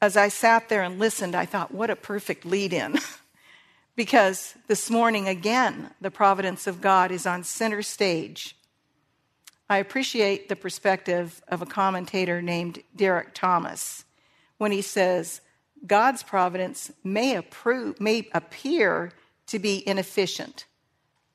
As 0.00 0.16
I 0.16 0.28
sat 0.28 0.68
there 0.68 0.82
and 0.82 0.98
listened, 0.98 1.34
I 1.34 1.44
thought, 1.44 1.74
what 1.74 1.90
a 1.90 1.96
perfect 1.96 2.44
lead 2.44 2.72
in. 2.72 2.98
because 3.96 4.54
this 4.68 4.88
morning, 4.88 5.26
again, 5.26 5.90
the 6.00 6.10
providence 6.10 6.68
of 6.68 6.80
God 6.80 7.10
is 7.10 7.26
on 7.26 7.42
center 7.42 7.82
stage 7.82 8.54
I 9.70 9.78
appreciate 9.78 10.48
the 10.48 10.56
perspective 10.56 11.42
of 11.46 11.60
a 11.60 11.66
commentator 11.66 12.40
named 12.40 12.82
Derek 12.96 13.34
Thomas 13.34 14.04
when 14.56 14.72
he 14.72 14.80
says, 14.80 15.42
God's 15.86 16.22
providence 16.22 16.90
may, 17.04 17.40
may 18.00 18.28
appear 18.32 19.12
to 19.48 19.58
be 19.58 19.86
inefficient. 19.86 20.64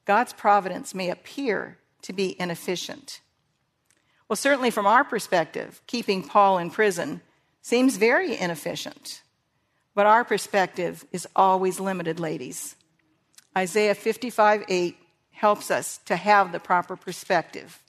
God's 0.05 0.33
providence 0.33 0.93
may 0.93 1.09
appear 1.09 1.77
to 2.03 2.13
be 2.13 2.39
inefficient. 2.39 3.21
Well, 4.27 4.35
certainly 4.35 4.71
from 4.71 4.85
our 4.85 5.03
perspective, 5.03 5.81
keeping 5.87 6.23
Paul 6.23 6.57
in 6.57 6.69
prison 6.69 7.21
seems 7.61 7.97
very 7.97 8.37
inefficient. 8.37 9.21
But 9.95 10.05
our 10.05 10.23
perspective 10.23 11.05
is 11.11 11.27
always 11.35 11.79
limited, 11.79 12.19
ladies. 12.19 12.75
Isaiah 13.55 13.95
55 13.95 14.65
8 14.67 14.97
helps 15.31 15.69
us 15.69 15.99
to 16.05 16.15
have 16.15 16.51
the 16.51 16.59
proper 16.59 16.95
perspective. 16.95 17.79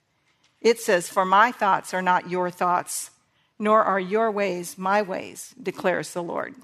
It 0.61 0.80
says, 0.80 1.09
For 1.09 1.25
my 1.25 1.52
thoughts 1.52 1.94
are 1.94 2.02
not 2.02 2.30
your 2.30 2.50
thoughts, 2.50 3.11
nor 3.59 3.83
are 3.83 4.00
your 4.00 4.30
ways 4.30 4.76
my 4.76 5.02
ways, 5.02 5.54
declares 5.62 6.12
the 6.12 6.23
Lord. 6.23 6.54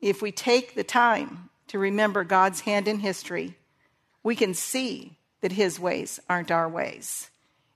If 0.00 0.22
we 0.22 0.32
take 0.32 0.74
the 0.74 0.84
time 0.84 1.50
to 1.68 1.78
remember 1.78 2.24
God's 2.24 2.60
hand 2.60 2.88
in 2.88 3.00
history, 3.00 3.57
we 4.28 4.36
can 4.36 4.52
see 4.52 5.16
that 5.40 5.52
his 5.52 5.80
ways 5.80 6.20
aren't 6.28 6.50
our 6.50 6.68
ways. 6.68 7.30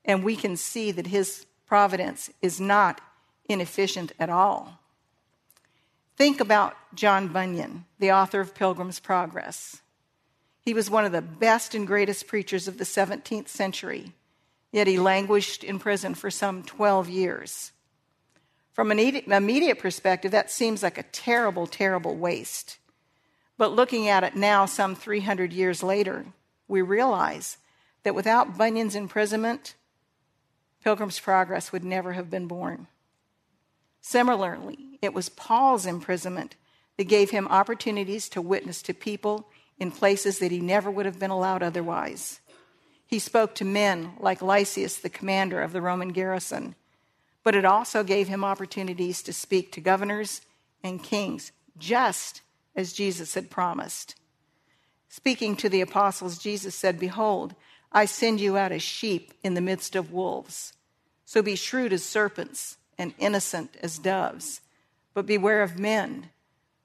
And 0.05 0.23
we 0.23 0.37
can 0.37 0.55
see 0.55 0.93
that 0.93 1.07
his 1.07 1.47
providence 1.65 2.29
is 2.43 2.61
not 2.61 3.01
inefficient 3.49 4.13
at 4.21 4.29
all. 4.29 4.79
Think 6.19 6.41
about 6.41 6.77
John 6.95 7.29
Bunyan, 7.29 7.87
the 7.99 8.13
author 8.13 8.39
of 8.39 8.55
Pilgrim's 8.55 9.01
Progress. 9.01 9.81
He 10.61 10.75
was 10.75 10.91
one 10.91 11.07
of 11.07 11.13
the 11.13 11.23
best 11.23 11.75
and 11.75 11.87
greatest 11.87 12.27
preachers 12.27 12.69
of 12.69 12.77
the 12.77 12.85
17th 12.85 13.49
century 13.49 14.13
yet 14.73 14.87
he 14.87 14.99
languished 14.99 15.65
in 15.65 15.79
prison 15.79 16.15
for 16.15 16.31
some 16.31 16.63
12 16.63 17.09
years. 17.09 17.73
From 18.73 18.91
an 18.91 18.99
immediate 18.99 19.79
perspective, 19.79 20.33
that 20.33 20.51
seems 20.51 20.83
like 20.83 20.99
a 20.99 21.03
terrible, 21.03 21.67
terrible 21.67 22.15
waste. 22.15 22.77
But 23.57 23.73
looking 23.73 24.09
at 24.09 24.23
it 24.23 24.37
now, 24.37 24.67
some 24.67 24.95
300 24.95 25.53
years 25.55 25.83
later, 25.83 26.27
we 26.73 26.81
realize 26.81 27.59
that 28.03 28.15
without 28.15 28.57
Bunyan's 28.57 28.97
imprisonment, 28.97 29.75
Pilgrim's 30.83 31.21
Progress 31.21 31.71
would 31.71 31.85
never 31.85 32.15
have 32.15 32.31
been 32.31 32.47
born. 32.47 32.87
Similarly, 34.01 34.99
it 35.03 35.13
was 35.13 35.29
Paul's 35.29 35.85
imprisonment 35.85 36.57
that 36.97 37.05
gave 37.05 37.29
him 37.29 37.47
opportunities 37.49 38.29
to 38.31 38.41
witness 38.41 38.81
to 38.83 38.95
people 38.95 39.49
in 39.79 39.91
places 39.91 40.39
that 40.39 40.51
he 40.51 40.61
never 40.61 40.91
would 40.91 41.05
have 41.05 41.19
been 41.19 41.31
allowed 41.31 41.63
otherwise. 41.63 42.41
He 43.07 43.19
spoke 43.19 43.55
to 43.57 43.65
men 43.67 44.13
like 44.19 44.41
Lysias, 44.41 44.97
the 44.97 45.11
commander 45.11 45.61
of 45.61 45.73
the 45.73 45.83
Roman 45.83 46.09
garrison, 46.09 46.75
but 47.45 47.55
it 47.55 47.67
also 47.67 48.03
gave 48.03 48.29
him 48.29 48.45
opportunities 48.45 49.23
to 49.25 49.33
speak 49.35 49.73
to 49.73 49.81
governors 49.83 50.41
and 50.83 51.03
kings, 51.03 51.53
just 51.77 52.41
as 52.75 52.95
Jesus 52.95 53.35
had 53.35 53.51
promised. 53.51 54.17
Speaking 55.13 55.57
to 55.57 55.69
the 55.69 55.83
apostles, 55.83 56.39
Jesus 56.39 56.75
said, 56.75 56.99
Behold, 56.99 57.55
I 57.93 58.07
send 58.07 58.41
you 58.41 58.57
out 58.57 58.73
as 58.73 58.83
sheep 58.83 59.35
in 59.43 59.53
the 59.53 59.61
midst 59.61 59.95
of 59.95 60.11
wolves. 60.11 60.73
So 61.27 61.43
be 61.43 61.55
shrewd 61.55 61.93
as 61.93 62.03
serpents 62.03 62.79
and 62.97 63.13
innocent 63.19 63.77
as 63.83 63.99
doves. 63.99 64.63
But 65.13 65.27
beware 65.27 65.63
of 65.63 65.79
men, 65.79 66.31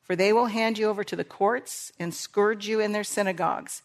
for 0.03 0.13
they 0.13 0.34
will 0.34 0.48
hand 0.48 0.77
you 0.77 0.88
over 0.88 1.05
to 1.05 1.15
the 1.15 1.24
courts 1.24 1.93
and 1.98 2.13
scourge 2.13 2.67
you 2.67 2.81
in 2.81 2.91
their 2.91 3.05
synagogues 3.05 3.81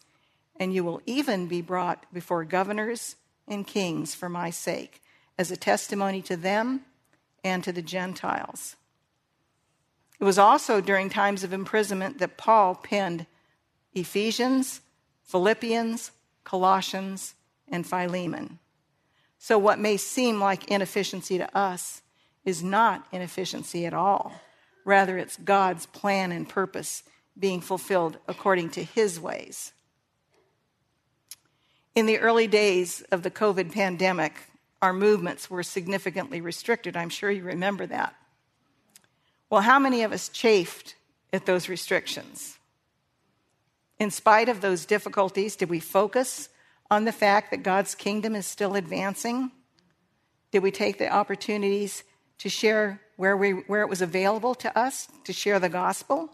and 0.59 0.73
you 0.73 0.83
will 0.83 1.01
even 1.05 1.47
be 1.47 1.61
brought 1.61 2.05
before 2.13 2.43
governors 2.43 3.15
and 3.47 3.67
kings 3.67 4.15
for 4.15 4.29
my 4.29 4.49
sake, 4.49 5.01
as 5.37 5.51
a 5.51 5.57
testimony 5.57 6.21
to 6.21 6.37
them 6.37 6.81
and 7.43 7.63
to 7.63 7.71
the 7.71 7.81
Gentiles. 7.81 8.75
It 10.19 10.23
was 10.23 10.37
also 10.37 10.79
during 10.79 11.09
times 11.09 11.43
of 11.43 11.53
imprisonment 11.53 12.19
that 12.19 12.37
Paul 12.37 12.75
penned 12.75 13.25
Ephesians, 13.93 14.81
Philippians, 15.23 16.11
Colossians, 16.43 17.35
and 17.67 17.85
Philemon. 17.85 18.59
So, 19.37 19.57
what 19.57 19.79
may 19.79 19.97
seem 19.97 20.39
like 20.39 20.69
inefficiency 20.71 21.37
to 21.37 21.57
us 21.57 22.01
is 22.45 22.63
not 22.63 23.05
inefficiency 23.11 23.85
at 23.85 23.93
all. 23.93 24.33
Rather, 24.85 25.17
it's 25.17 25.37
God's 25.37 25.85
plan 25.85 26.31
and 26.31 26.47
purpose 26.47 27.03
being 27.37 27.61
fulfilled 27.61 28.17
according 28.27 28.69
to 28.71 28.83
his 28.83 29.19
ways. 29.19 29.73
In 31.95 32.05
the 32.05 32.19
early 32.19 32.47
days 32.47 33.01
of 33.11 33.23
the 33.23 33.31
COVID 33.31 33.71
pandemic, 33.71 34.33
our 34.81 34.93
movements 34.93 35.49
were 35.49 35.63
significantly 35.63 36.41
restricted. 36.41 36.97
I'm 36.97 37.09
sure 37.09 37.31
you 37.31 37.43
remember 37.43 37.85
that. 37.85 38.15
Well, 39.49 39.61
how 39.61 39.79
many 39.79 40.01
of 40.01 40.11
us 40.11 40.29
chafed 40.29 40.95
at 41.31 41.45
those 41.45 41.69
restrictions? 41.69 42.52
In 44.03 44.11
spite 44.11 44.49
of 44.49 44.59
those 44.59 44.85
difficulties, 44.85 45.55
did 45.55 45.69
we 45.69 45.79
focus 45.79 46.49
on 46.91 47.05
the 47.05 47.13
fact 47.13 47.51
that 47.51 47.63
God's 47.63 47.95
kingdom 47.95 48.35
is 48.35 48.45
still 48.45 48.75
advancing? 48.75 49.49
Did 50.51 50.61
we 50.61 50.71
take 50.71 50.97
the 50.97 51.07
opportunities 51.07 52.03
to 52.39 52.49
share 52.49 52.99
where, 53.15 53.37
we, 53.37 53.51
where 53.51 53.81
it 53.81 53.87
was 53.87 54.01
available 54.01 54.55
to 54.55 54.77
us 54.77 55.07
to 55.23 55.31
share 55.31 55.57
the 55.57 55.69
gospel? 55.69 56.29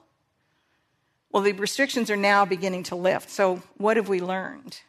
Well, 1.31 1.43
the 1.43 1.51
restrictions 1.51 2.09
are 2.09 2.17
now 2.17 2.43
beginning 2.43 2.81
to 2.85 2.95
lift. 2.95 3.29
So, 3.29 3.61
what 3.77 3.97
have 3.97 4.09
we 4.09 4.19
learned? 4.19 4.79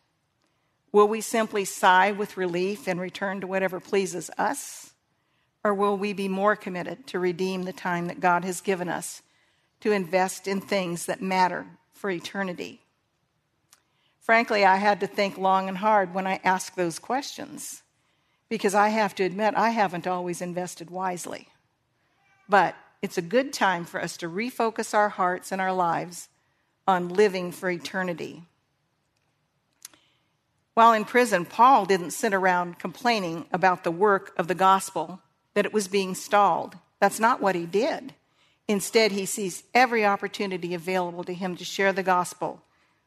Will 0.91 1.07
we 1.07 1.21
simply 1.21 1.67
sigh 1.67 2.13
with 2.13 2.39
relief 2.39 2.89
and 2.89 2.99
return 2.99 3.43
to 3.43 3.47
whatever 3.47 3.79
pleases 3.79 4.31
us? 4.39 4.95
Or 5.63 5.75
will 5.75 5.99
we 5.99 6.15
be 6.15 6.29
more 6.29 6.57
committed 6.57 7.07
to 7.09 7.19
redeem 7.19 7.65
the 7.65 7.75
time 7.75 8.07
that 8.07 8.21
God 8.21 8.43
has 8.47 8.63
given 8.63 8.89
us 8.89 9.21
to 9.81 9.93
invest 9.93 10.49
in 10.49 10.63
things 10.63 11.05
that 11.05 11.21
matter 11.21 11.67
for 12.01 12.09
eternity? 12.11 12.81
Frankly, 14.21 14.65
I 14.65 14.77
had 14.77 15.01
to 15.01 15.07
think 15.07 15.37
long 15.37 15.69
and 15.69 15.77
hard 15.77 16.15
when 16.15 16.27
I 16.27 16.41
asked 16.43 16.75
those 16.75 16.99
questions 16.99 17.83
because 18.49 18.75
I 18.75 18.89
have 18.89 19.15
to 19.17 19.23
admit 19.23 19.55
I 19.55 19.71
haven't 19.71 20.07
always 20.07 20.41
invested 20.41 20.89
wisely. 20.89 21.49
But 22.49 22.75
it's 23.03 23.19
a 23.19 23.23
good 23.23 23.53
time 23.53 23.85
for 23.85 24.01
us 24.01 24.17
to 24.17 24.31
refocus 24.31 24.95
our 24.95 25.11
hearts 25.11 25.53
and 25.53 25.61
our 25.61 25.75
lives 25.75 26.29
on 26.89 27.11
living 27.11 27.53
for 27.53 27.69
eternity. 27.69 28.45
While 30.73 30.95
in 30.95 31.05
prison, 31.05 31.45
Paul 31.45 31.85
didn't 31.85 32.13
sit 32.13 32.33
around 32.33 32.79
complaining 32.79 33.45
about 33.53 33.85
the 33.85 33.91
work 33.91 34.33
of 34.39 34.49
the 34.49 34.55
gospel, 34.55 35.21
that 35.53 35.67
it 35.67 35.73
was 35.75 35.87
being 35.87 36.15
stalled. 36.15 36.77
That's 36.99 37.21
not 37.21 37.43
what 37.43 37.55
he 37.55 37.67
did. 37.67 38.15
Instead, 38.71 39.11
he 39.11 39.27
sees 39.27 39.65
every 39.75 40.07
opportunity 40.07 40.75
available 40.75 41.25
to 41.25 41.35
him 41.35 41.57
to 41.57 41.65
share 41.65 41.93
the 41.93 42.05
gospel 42.05 42.63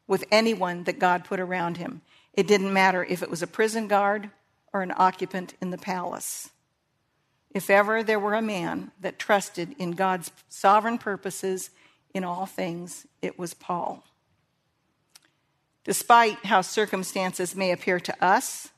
with 0.06 0.22
anyone 0.30 0.84
that 0.84 0.98
God 0.98 1.24
put 1.24 1.40
around 1.40 1.78
him. 1.78 2.02
It 2.34 2.46
didn't 2.46 2.74
matter 2.74 3.02
if 3.02 3.22
it 3.22 3.30
was 3.30 3.40
a 3.40 3.46
prison 3.46 3.88
guard 3.88 4.28
or 4.74 4.82
an 4.82 4.92
occupant 4.94 5.54
in 5.62 5.70
the 5.70 5.78
palace. 5.78 6.50
If 7.50 7.70
ever 7.70 8.02
there 8.02 8.20
were 8.20 8.34
a 8.34 8.42
man 8.42 8.90
that 9.00 9.18
trusted 9.18 9.74
in 9.78 9.92
God's 9.92 10.30
sovereign 10.50 10.98
purposes 10.98 11.70
in 12.12 12.24
all 12.24 12.44
things, 12.44 13.06
it 13.22 13.38
was 13.38 13.54
Paul. 13.54 14.04
Despite 15.82 16.44
how 16.44 16.60
circumstances 16.60 17.56
may 17.56 17.72
appear 17.72 17.98
to 18.00 18.22
us, 18.22 18.68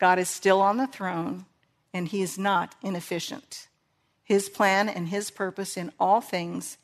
God 0.00 0.18
is 0.18 0.28
still 0.28 0.60
on 0.60 0.76
the 0.76 0.88
throne 0.88 1.46
and 1.94 2.08
he 2.08 2.20
is 2.20 2.36
not 2.36 2.74
inefficient. 2.82 3.68
His 4.26 4.48
plan 4.48 4.88
and 4.88 5.06
his 5.06 5.30
purpose 5.30 5.76
in 5.76 5.92
all 6.00 6.20
things, 6.20 6.78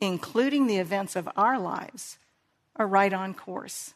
including 0.00 0.66
the 0.66 0.78
events 0.78 1.14
of 1.14 1.28
our 1.36 1.56
lives, 1.56 2.18
are 2.74 2.88
right 2.88 3.12
on 3.12 3.34
course. 3.34 3.94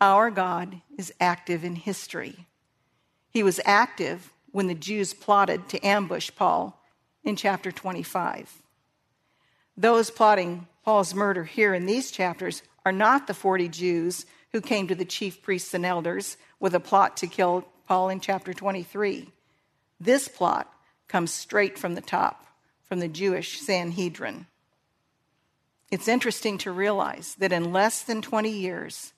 Our 0.00 0.32
God 0.32 0.80
is 0.98 1.14
active 1.20 1.62
in 1.62 1.76
history. 1.76 2.48
He 3.30 3.44
was 3.44 3.60
active 3.64 4.32
when 4.50 4.66
the 4.66 4.74
Jews 4.74 5.14
plotted 5.14 5.68
to 5.68 5.86
ambush 5.86 6.32
Paul 6.34 6.82
in 7.22 7.36
chapter 7.36 7.70
25. 7.70 8.60
Those 9.76 10.10
plotting 10.10 10.66
Paul's 10.84 11.14
murder 11.14 11.44
here 11.44 11.72
in 11.72 11.86
these 11.86 12.10
chapters 12.10 12.64
are 12.84 12.90
not 12.90 13.28
the 13.28 13.32
40 13.32 13.68
Jews 13.68 14.26
who 14.50 14.60
came 14.60 14.88
to 14.88 14.96
the 14.96 15.04
chief 15.04 15.40
priests 15.40 15.72
and 15.72 15.86
elders 15.86 16.36
with 16.58 16.74
a 16.74 16.80
plot 16.80 17.16
to 17.18 17.28
kill 17.28 17.64
Paul 17.86 18.08
in 18.08 18.18
chapter 18.18 18.52
23. 18.52 19.30
This 20.00 20.26
plot 20.26 20.68
comes 21.08 21.32
straight 21.32 21.78
from 21.78 21.94
the 21.94 22.00
top, 22.00 22.46
from 22.82 23.00
the 23.00 23.08
Jewish 23.08 23.60
Sanhedrin. 23.60 24.46
It's 25.90 26.08
interesting 26.08 26.58
to 26.58 26.72
realize 26.72 27.36
that 27.36 27.52
in 27.52 27.72
less 27.72 28.02
than 28.02 28.22
20 28.22 28.50
years, 28.50 29.12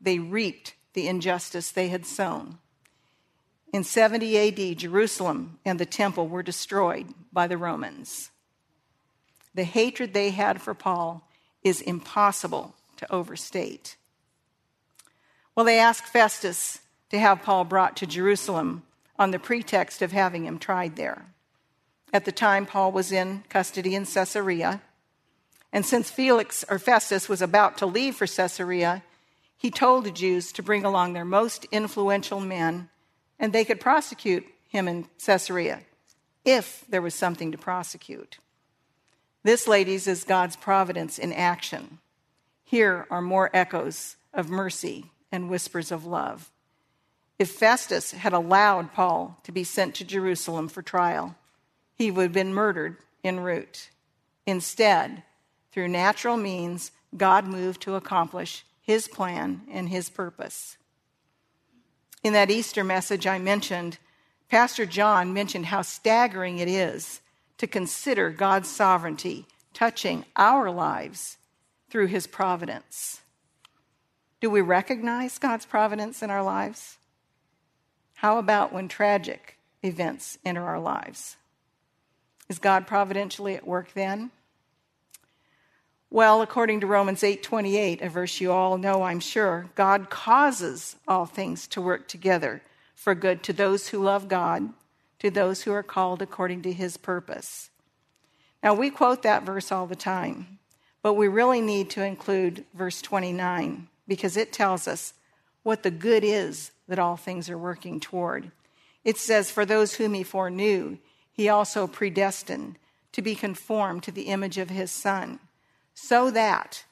they 0.00 0.18
reaped 0.18 0.74
the 0.92 1.08
injustice 1.08 1.70
they 1.70 1.88
had 1.88 2.06
sown. 2.06 2.58
In 3.72 3.84
70 3.84 4.38
AD, 4.38 4.78
Jerusalem 4.78 5.58
and 5.64 5.78
the 5.78 5.86
temple 5.86 6.28
were 6.28 6.42
destroyed 6.42 7.06
by 7.32 7.46
the 7.46 7.56
Romans. 7.56 8.30
The 9.54 9.64
hatred 9.64 10.12
they 10.12 10.30
had 10.30 10.60
for 10.60 10.74
Paul 10.74 11.28
is 11.62 11.80
impossible 11.80 12.74
to 12.96 13.12
overstate. 13.12 13.96
Well, 15.54 15.66
they 15.66 15.78
asked 15.78 16.06
Festus 16.06 16.80
to 17.10 17.18
have 17.18 17.42
Paul 17.42 17.64
brought 17.64 17.96
to 17.98 18.06
Jerusalem 18.06 18.82
on 19.20 19.30
the 19.30 19.38
pretext 19.38 20.00
of 20.00 20.12
having 20.12 20.46
him 20.46 20.58
tried 20.58 20.96
there. 20.96 21.26
At 22.10 22.24
the 22.24 22.32
time, 22.32 22.64
Paul 22.64 22.90
was 22.90 23.12
in 23.12 23.44
custody 23.50 23.94
in 23.94 24.06
Caesarea. 24.06 24.80
And 25.72 25.84
since 25.84 26.10
Felix 26.10 26.64
or 26.70 26.78
Festus 26.78 27.28
was 27.28 27.42
about 27.42 27.76
to 27.78 27.86
leave 27.86 28.16
for 28.16 28.26
Caesarea, 28.26 29.02
he 29.58 29.70
told 29.70 30.04
the 30.04 30.10
Jews 30.10 30.52
to 30.52 30.62
bring 30.62 30.86
along 30.86 31.12
their 31.12 31.26
most 31.26 31.66
influential 31.70 32.40
men 32.40 32.88
and 33.38 33.52
they 33.52 33.64
could 33.64 33.78
prosecute 33.78 34.46
him 34.68 34.88
in 34.88 35.06
Caesarea 35.24 35.80
if 36.44 36.84
there 36.88 37.02
was 37.02 37.14
something 37.14 37.52
to 37.52 37.58
prosecute. 37.58 38.38
This, 39.42 39.68
ladies, 39.68 40.08
is 40.08 40.24
God's 40.24 40.56
providence 40.56 41.18
in 41.18 41.32
action. 41.32 41.98
Here 42.64 43.06
are 43.10 43.22
more 43.22 43.50
echoes 43.52 44.16
of 44.32 44.48
mercy 44.48 45.10
and 45.30 45.50
whispers 45.50 45.92
of 45.92 46.06
love. 46.06 46.50
If 47.40 47.52
Festus 47.52 48.10
had 48.10 48.34
allowed 48.34 48.92
Paul 48.92 49.38
to 49.44 49.50
be 49.50 49.64
sent 49.64 49.94
to 49.94 50.04
Jerusalem 50.04 50.68
for 50.68 50.82
trial, 50.82 51.36
he 51.94 52.10
would 52.10 52.24
have 52.24 52.32
been 52.32 52.52
murdered 52.52 52.98
en 53.24 53.40
route. 53.40 53.88
Instead, 54.44 55.22
through 55.72 55.88
natural 55.88 56.36
means, 56.36 56.90
God 57.16 57.46
moved 57.46 57.80
to 57.80 57.94
accomplish 57.94 58.66
his 58.82 59.08
plan 59.08 59.62
and 59.70 59.88
his 59.88 60.10
purpose. 60.10 60.76
In 62.22 62.34
that 62.34 62.50
Easter 62.50 62.84
message 62.84 63.26
I 63.26 63.38
mentioned, 63.38 63.96
Pastor 64.50 64.84
John 64.84 65.32
mentioned 65.32 65.64
how 65.64 65.80
staggering 65.80 66.58
it 66.58 66.68
is 66.68 67.22
to 67.56 67.66
consider 67.66 68.28
God's 68.28 68.68
sovereignty 68.68 69.46
touching 69.72 70.26
our 70.36 70.70
lives 70.70 71.38
through 71.88 72.08
his 72.08 72.26
providence. 72.26 73.22
Do 74.42 74.50
we 74.50 74.60
recognize 74.60 75.38
God's 75.38 75.64
providence 75.64 76.22
in 76.22 76.28
our 76.28 76.42
lives? 76.42 76.98
How 78.20 78.36
about 78.36 78.70
when 78.70 78.86
tragic 78.86 79.56
events 79.82 80.36
enter 80.44 80.62
our 80.62 80.78
lives? 80.78 81.38
Is 82.50 82.58
God 82.58 82.86
providentially 82.86 83.54
at 83.54 83.66
work 83.66 83.94
then? 83.94 84.30
Well, 86.10 86.42
according 86.42 86.80
to 86.80 86.86
Romans 86.86 87.22
8:28, 87.22 88.02
a 88.02 88.10
verse 88.10 88.38
you 88.38 88.52
all 88.52 88.76
know, 88.76 89.04
I'm 89.04 89.20
sure, 89.20 89.70
God 89.74 90.10
causes 90.10 90.96
all 91.08 91.24
things 91.24 91.66
to 91.68 91.80
work 91.80 92.08
together 92.08 92.60
for 92.94 93.14
good 93.14 93.42
to 93.44 93.54
those 93.54 93.88
who 93.88 93.98
love 93.98 94.28
God, 94.28 94.74
to 95.20 95.30
those 95.30 95.62
who 95.62 95.72
are 95.72 95.82
called 95.82 96.20
according 96.20 96.60
to 96.64 96.74
his 96.74 96.98
purpose. 96.98 97.70
Now, 98.62 98.74
we 98.74 98.90
quote 98.90 99.22
that 99.22 99.44
verse 99.44 99.72
all 99.72 99.86
the 99.86 99.96
time, 99.96 100.58
but 101.00 101.14
we 101.14 101.26
really 101.26 101.62
need 101.62 101.88
to 101.88 102.04
include 102.04 102.66
verse 102.74 103.00
29 103.00 103.88
because 104.06 104.36
it 104.36 104.52
tells 104.52 104.86
us 104.86 105.14
what 105.62 105.82
the 105.82 105.90
good 105.90 106.24
is 106.24 106.72
that 106.88 106.98
all 106.98 107.16
things 107.16 107.48
are 107.50 107.58
working 107.58 108.00
toward. 108.00 108.50
It 109.04 109.16
says, 109.16 109.50
For 109.50 109.64
those 109.64 109.94
whom 109.94 110.14
he 110.14 110.22
foreknew, 110.22 110.98
he 111.32 111.48
also 111.48 111.86
predestined 111.86 112.76
to 113.12 113.22
be 113.22 113.34
conformed 113.34 114.02
to 114.04 114.12
the 114.12 114.24
image 114.24 114.58
of 114.58 114.70
his 114.70 114.90
Son 114.90 115.38
so 115.94 116.30
that 116.30 116.84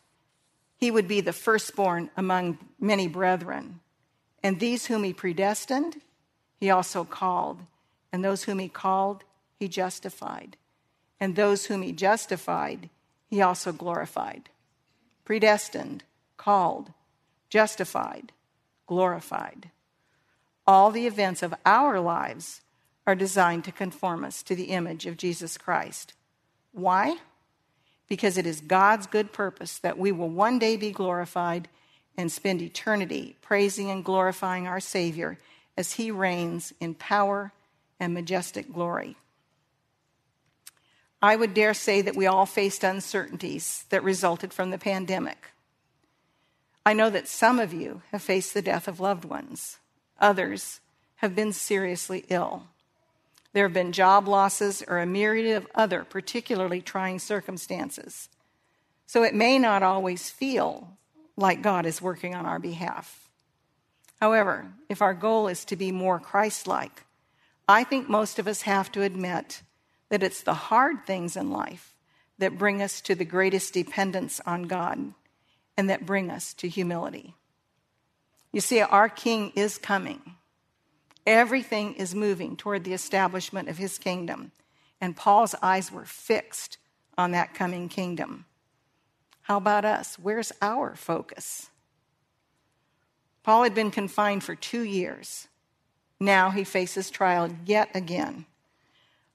he 0.76 0.90
would 0.90 1.08
be 1.08 1.20
the 1.20 1.32
firstborn 1.32 2.10
among 2.16 2.58
many 2.78 3.08
brethren. 3.08 3.80
And 4.42 4.60
these 4.60 4.86
whom 4.86 5.02
he 5.02 5.12
predestined, 5.12 6.00
he 6.60 6.70
also 6.70 7.04
called. 7.04 7.60
And 8.12 8.24
those 8.24 8.44
whom 8.44 8.58
he 8.58 8.68
called, 8.68 9.24
he 9.58 9.68
justified. 9.68 10.56
And 11.18 11.34
those 11.34 11.66
whom 11.66 11.82
he 11.82 11.92
justified, 11.92 12.90
he 13.26 13.42
also 13.42 13.72
glorified. 13.72 14.48
Predestined, 15.24 16.04
called, 16.36 16.92
justified, 17.50 18.32
glorified. 18.88 19.70
All 20.66 20.90
the 20.90 21.06
events 21.06 21.44
of 21.44 21.54
our 21.64 22.00
lives 22.00 22.62
are 23.06 23.14
designed 23.14 23.64
to 23.64 23.72
conform 23.72 24.24
us 24.24 24.42
to 24.42 24.56
the 24.56 24.64
image 24.64 25.06
of 25.06 25.16
Jesus 25.16 25.56
Christ. 25.56 26.14
Why? 26.72 27.18
because 28.08 28.38
it 28.38 28.46
is 28.46 28.60
God's 28.60 29.06
good 29.06 29.32
purpose 29.32 29.78
that 29.78 29.98
we 29.98 30.10
will 30.10 30.30
one 30.30 30.58
day 30.58 30.76
be 30.76 30.90
glorified 30.90 31.68
and 32.16 32.32
spend 32.32 32.60
eternity 32.60 33.36
praising 33.42 33.90
and 33.90 34.04
glorifying 34.04 34.66
our 34.66 34.80
Savior 34.80 35.38
as 35.76 35.92
he 35.92 36.10
reigns 36.10 36.72
in 36.80 36.94
power 36.94 37.52
and 38.00 38.12
majestic 38.12 38.72
glory. 38.72 39.16
I 41.20 41.36
would 41.36 41.52
dare 41.52 41.74
say 41.74 42.00
that 42.00 42.16
we 42.16 42.26
all 42.26 42.46
faced 42.46 42.82
uncertainties 42.82 43.84
that 43.90 44.02
resulted 44.02 44.52
from 44.52 44.70
the 44.70 44.78
pandemic. 44.78 45.52
I 46.88 46.94
know 46.94 47.10
that 47.10 47.28
some 47.28 47.60
of 47.60 47.74
you 47.74 48.00
have 48.12 48.22
faced 48.22 48.54
the 48.54 48.62
death 48.62 48.88
of 48.88 48.98
loved 48.98 49.26
ones, 49.26 49.76
others 50.18 50.80
have 51.16 51.36
been 51.36 51.52
seriously 51.52 52.24
ill. 52.30 52.62
There 53.52 53.66
have 53.66 53.74
been 53.74 53.92
job 53.92 54.26
losses 54.26 54.82
or 54.88 54.98
a 54.98 55.04
myriad 55.04 55.54
of 55.54 55.66
other 55.74 56.02
particularly 56.02 56.80
trying 56.80 57.18
circumstances. 57.18 58.30
So 59.06 59.22
it 59.22 59.34
may 59.34 59.58
not 59.58 59.82
always 59.82 60.30
feel 60.30 60.96
like 61.36 61.60
God 61.60 61.84
is 61.84 62.00
working 62.00 62.34
on 62.34 62.46
our 62.46 62.58
behalf. 62.58 63.28
However, 64.18 64.68
if 64.88 65.02
our 65.02 65.12
goal 65.12 65.46
is 65.46 65.66
to 65.66 65.76
be 65.76 65.92
more 65.92 66.18
Christ 66.18 66.66
like, 66.66 67.04
I 67.68 67.84
think 67.84 68.08
most 68.08 68.38
of 68.38 68.48
us 68.48 68.62
have 68.62 68.90
to 68.92 69.02
admit 69.02 69.60
that 70.08 70.22
it's 70.22 70.42
the 70.42 70.54
hard 70.54 71.04
things 71.04 71.36
in 71.36 71.50
life 71.50 71.94
that 72.38 72.56
bring 72.56 72.80
us 72.80 73.02
to 73.02 73.14
the 73.14 73.26
greatest 73.26 73.74
dependence 73.74 74.40
on 74.46 74.62
God 74.62 75.12
and 75.78 75.88
that 75.88 76.04
bring 76.04 76.28
us 76.28 76.52
to 76.54 76.68
humility. 76.68 77.36
You 78.52 78.60
see, 78.60 78.80
our 78.80 79.08
King 79.08 79.52
is 79.54 79.78
coming. 79.78 80.34
Everything 81.24 81.94
is 81.94 82.16
moving 82.16 82.56
toward 82.56 82.82
the 82.82 82.92
establishment 82.92 83.68
of 83.68 83.78
his 83.78 83.96
kingdom, 83.96 84.50
and 85.00 85.16
Paul's 85.16 85.54
eyes 85.62 85.92
were 85.92 86.04
fixed 86.04 86.78
on 87.16 87.30
that 87.30 87.54
coming 87.54 87.88
kingdom. 87.88 88.44
How 89.42 89.58
about 89.58 89.84
us? 89.84 90.18
Where's 90.18 90.52
our 90.60 90.96
focus? 90.96 91.70
Paul 93.44 93.62
had 93.62 93.74
been 93.74 93.92
confined 93.92 94.42
for 94.42 94.56
two 94.56 94.82
years. 94.82 95.46
Now 96.18 96.50
he 96.50 96.64
faces 96.64 97.08
trial 97.08 97.50
yet 97.64 97.90
again. 97.94 98.46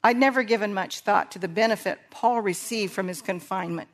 I'd 0.04 0.18
never 0.18 0.44
given 0.44 0.74
much 0.74 1.00
thought 1.00 1.32
to 1.32 1.40
the 1.40 1.48
benefit 1.48 2.00
Paul 2.12 2.42
received 2.42 2.92
from 2.92 3.08
his 3.08 3.22
confinement, 3.22 3.88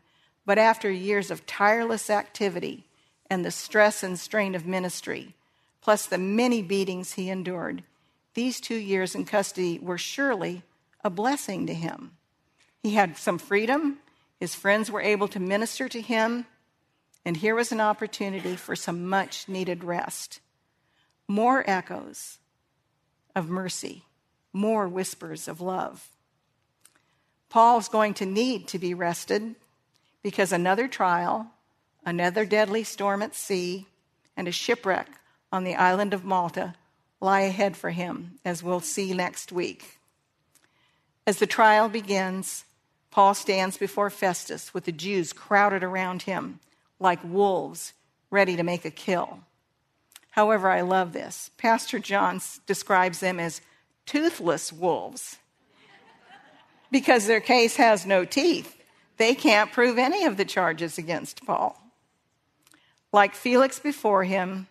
but 0.50 0.58
after 0.58 0.90
years 0.90 1.30
of 1.30 1.46
tireless 1.46 2.10
activity 2.10 2.84
and 3.30 3.46
the 3.46 3.52
stress 3.52 4.02
and 4.02 4.18
strain 4.18 4.56
of 4.56 4.66
ministry, 4.66 5.36
plus 5.80 6.08
the 6.08 6.18
many 6.18 6.64
beatings 6.64 7.14
he 7.14 7.30
endured, 7.30 7.84
these 8.34 8.60
two 8.60 8.74
years 8.74 9.14
in 9.14 9.26
custody 9.26 9.78
were 9.78 10.00
surely 10.00 10.64
a 11.04 11.10
blessing 11.12 11.68
to 11.68 11.74
him. 11.76 12.14
He 12.82 12.96
had 12.96 13.16
some 13.16 13.38
freedom, 13.38 14.00
his 14.40 14.56
friends 14.56 14.90
were 14.90 15.04
able 15.04 15.28
to 15.28 15.40
minister 15.40 15.88
to 15.88 16.02
him, 16.02 16.48
and 17.24 17.38
here 17.38 17.54
was 17.54 17.72
an 17.72 17.80
opportunity 17.80 18.56
for 18.56 18.76
some 18.76 19.08
much 19.08 19.48
needed 19.48 19.84
rest. 19.84 20.40
More 21.28 21.64
echoes 21.70 22.40
of 23.36 23.50
mercy 23.50 24.04
more 24.52 24.88
whispers 24.88 25.48
of 25.48 25.62
love. 25.62 26.08
Paul's 27.50 27.88
going 27.88 28.16
to 28.16 28.26
need 28.26 28.68
to 28.70 28.80
be 28.80 28.96
rested 28.96 29.54
because 30.24 30.52
another 30.52 30.88
trial, 30.88 31.48
another 32.06 32.46
deadly 32.46 32.84
storm 32.84 33.22
at 33.22 33.36
sea, 33.36 33.88
and 34.36 34.48
a 34.48 34.52
shipwreck 34.52 35.08
on 35.52 35.64
the 35.64 35.76
island 35.76 36.14
of 36.14 36.24
Malta 36.24 36.76
lie 37.22 37.42
ahead 37.42 37.76
for 37.76 37.90
him, 37.90 38.40
as 38.46 38.64
we'll 38.64 38.80
see 38.80 39.14
next 39.14 39.52
week. 39.52 40.00
As 41.28 41.38
the 41.38 41.48
trial 41.48 41.90
begins, 41.90 42.66
Paul 43.12 43.34
stands 43.34 43.78
before 43.78 44.10
Festus 44.10 44.74
with 44.74 44.86
the 44.86 44.92
Jews 44.92 45.34
crowded 45.34 45.84
around 45.84 46.24
him 46.24 46.60
like 47.00 47.20
wolves 47.24 47.94
ready 48.30 48.56
to 48.56 48.64
make 48.64 48.86
a 48.86 48.92
kill. 48.92 49.40
However, 50.32 50.70
I 50.70 50.82
love 50.82 51.14
this. 51.14 51.52
Pastor 51.58 52.00
John 52.00 52.40
describes 52.66 53.20
them 53.20 53.40
as 53.40 53.62
toothless 54.06 54.72
wolves 54.72 55.38
because 56.92 57.28
their 57.28 57.42
case 57.42 57.76
has 57.76 58.06
no 58.06 58.26
teeth. 58.26 58.79
They 59.20 59.36
can't 59.36 59.74
prove 59.74 59.98
any 59.98 60.24
of 60.24 60.38
the 60.38 60.46
charges 60.46 60.98
against 60.98 61.46
Paul. 61.46 61.80
Like 63.12 63.36
Felix 63.36 63.78
before 63.78 64.24
him, 64.24 64.68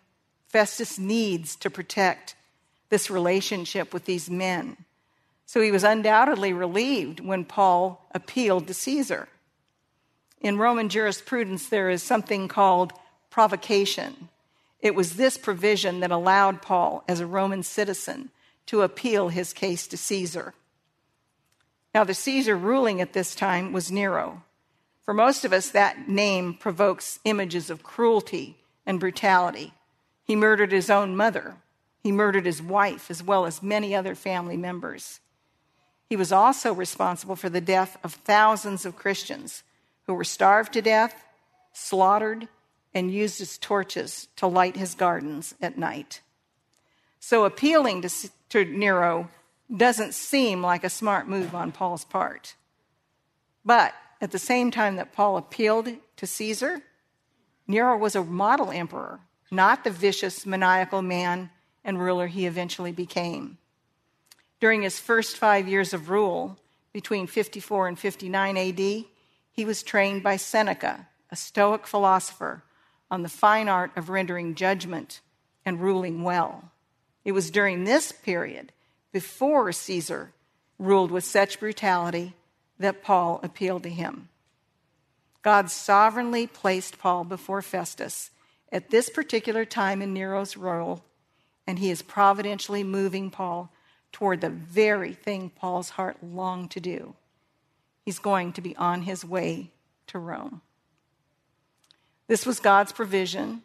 Festus 0.49 0.99
needs 0.99 1.55
to 1.57 1.69
protect 1.69 2.35
this 2.89 3.11
relationship 3.11 3.93
with 3.93 4.07
these 4.07 4.31
men. 4.31 4.79
So 5.45 5.61
he 5.61 5.71
was 5.71 5.85
undoubtedly 5.85 6.55
relieved 6.55 7.21
when 7.21 7.45
Paul 7.45 8.07
appealed 8.15 8.67
to 8.69 8.75
Caesar. 8.75 9.29
In 10.41 10.57
Roman 10.57 10.89
jurisprudence, 10.89 11.69
there 11.69 11.91
is 11.91 12.03
something 12.03 12.49
called 12.49 12.95
provocatio. 13.31 14.15
It 14.81 14.95
was 14.95 15.17
this 15.17 15.37
provision 15.37 16.01
that 16.01 16.11
allowed 16.11 16.63
Paul, 16.63 17.05
as 17.07 17.21
a 17.21 17.27
Roman 17.27 17.63
citizen, 17.63 18.31
to 18.67 18.81
appeal 18.81 19.29
his 19.29 19.53
case 19.53 19.87
to 19.89 19.99
Caesar. 19.99 20.55
Now, 21.99 22.05
the 22.05 22.15
Caesar 22.15 22.57
ruling 22.57 23.01
at 23.01 23.13
this 23.13 23.35
time 23.35 23.73
was 23.73 23.91
Nero. 23.91 24.45
For 25.03 25.13
most 25.13 25.45
of 25.45 25.53
us, 25.53 25.71
that 25.71 26.09
name 26.09 26.55
provokes 26.55 27.19
images 27.25 27.71
of 27.71 27.83
cruelty 27.83 28.57
and 28.87 29.01
brutality. 29.01 29.75
He 30.23 30.37
murdered 30.37 30.71
his 30.71 30.91
own 30.91 31.17
mother, 31.17 31.57
he 32.01 32.13
murdered 32.13 32.47
his 32.47 32.63
wife, 32.63 33.11
as 33.11 33.21
well 33.21 33.47
as 33.47 33.65
many 33.65 33.97
other 33.97 34.15
family 34.15 34.57
members. 34.57 35.19
He 36.09 36.15
was 36.15 36.31
also 36.31 36.73
responsible 36.73 37.35
for 37.35 37.49
the 37.49 37.61
death 37.61 37.99
of 38.05 38.15
thousands 38.15 38.87
of 38.87 38.95
Christians 38.95 39.65
who 40.07 40.15
were 40.15 40.23
starved 40.23 40.75
to 40.75 40.83
death, 40.83 41.25
slaughtered, 41.73 42.47
and 42.95 43.11
used 43.11 43.41
as 43.41 43.59
torches 43.59 44.29
to 44.37 44.47
light 44.47 44.77
his 44.77 44.95
gardens 44.95 45.57
at 45.61 45.77
night. 45.77 46.21
So 47.19 47.45
appealing 47.45 48.03
to, 48.03 48.31
to 48.51 48.65
Nero 48.67 49.31
doesn't 49.75 50.15
seem 50.15 50.63
like 50.63 50.85
a 50.85 50.91
smart 50.91 51.29
move 51.29 51.55
on 51.55 51.73
Paul's 51.73 52.05
part. 52.05 52.55
But 53.65 53.95
at 54.21 54.31
the 54.31 54.39
same 54.39 54.71
time 54.71 54.97
that 54.97 55.13
Paul 55.13 55.37
appealed 55.37 55.89
to 56.17 56.27
Caesar, 56.27 56.83
Nero 57.67 57.97
was 57.97 58.17
a 58.17 58.25
model 58.25 58.71
emperor, 58.71 59.21
not 59.51 59.85
the 59.85 59.91
vicious, 59.91 60.47
maniacal 60.47 61.03
man 61.03 61.51
and 61.85 62.01
ruler 62.01 62.27
he 62.27 62.47
eventually 62.47 62.93
became. 62.93 63.59
During 64.61 64.83
his 64.83 64.99
first 64.99 65.37
five 65.37 65.69
years 65.69 65.93
of 65.93 66.11
rule, 66.11 66.59
between 66.93 67.27
54 67.27 67.89
and 67.89 67.99
59 67.99 68.57
AD, 68.57 68.79
he 68.79 69.65
was 69.65 69.83
trained 69.83 70.23
by 70.23 70.37
Seneca, 70.37 71.09
a 71.31 71.37
Stoic 71.37 71.87
philosopher, 71.87 72.65
on 73.11 73.23
the 73.23 73.29
fine 73.29 73.69
art 73.69 73.91
of 73.97 74.09
rendering 74.09 74.55
judgment 74.55 75.21
and 75.65 75.81
ruling 75.81 76.23
well. 76.23 76.73
It 77.25 77.33
was 77.33 77.51
during 77.51 77.85
this 77.85 78.13
period, 78.13 78.73
before 79.13 79.73
Caesar 79.73 80.33
ruled 80.79 81.11
with 81.11 81.25
such 81.25 81.61
brutality, 81.61 82.35
that 82.79 83.03
Paul 83.03 83.41
appealed 83.43 83.83
to 83.83 83.89
him. 83.89 84.29
God 85.43 85.71
sovereignly 85.71 86.47
placed 86.47 86.99
Paul 86.99 87.25
before 87.25 87.63
Festus 87.63 88.31
at 88.71 88.91
this 88.91 89.09
particular 89.09 89.65
time 89.65 90.03
in 90.03 90.13
Nero's 90.13 90.57
rule, 90.57 91.05
and 91.67 91.79
he 91.79 91.91
is 91.91 92.03
providentially 92.03 92.85
moving 92.85 93.31
Paul 93.31 93.73
toward 94.13 94.41
the 94.41 94.51
very 94.51 95.13
thing 95.13 95.51
Paul's 95.51 95.91
heart 95.91 96.19
longed 96.23 96.71
to 96.73 96.81
do. 96.81 97.15
He's 98.05 98.19
going 98.19 98.53
to 98.55 98.61
be 98.61 98.77
on 98.77 99.03
his 99.03 99.25
way 99.25 99.73
to 100.09 100.19
Rome. 100.19 100.63
This 102.27 102.47
was 102.47 102.61
God's 102.61 102.93
provision. 102.93 103.63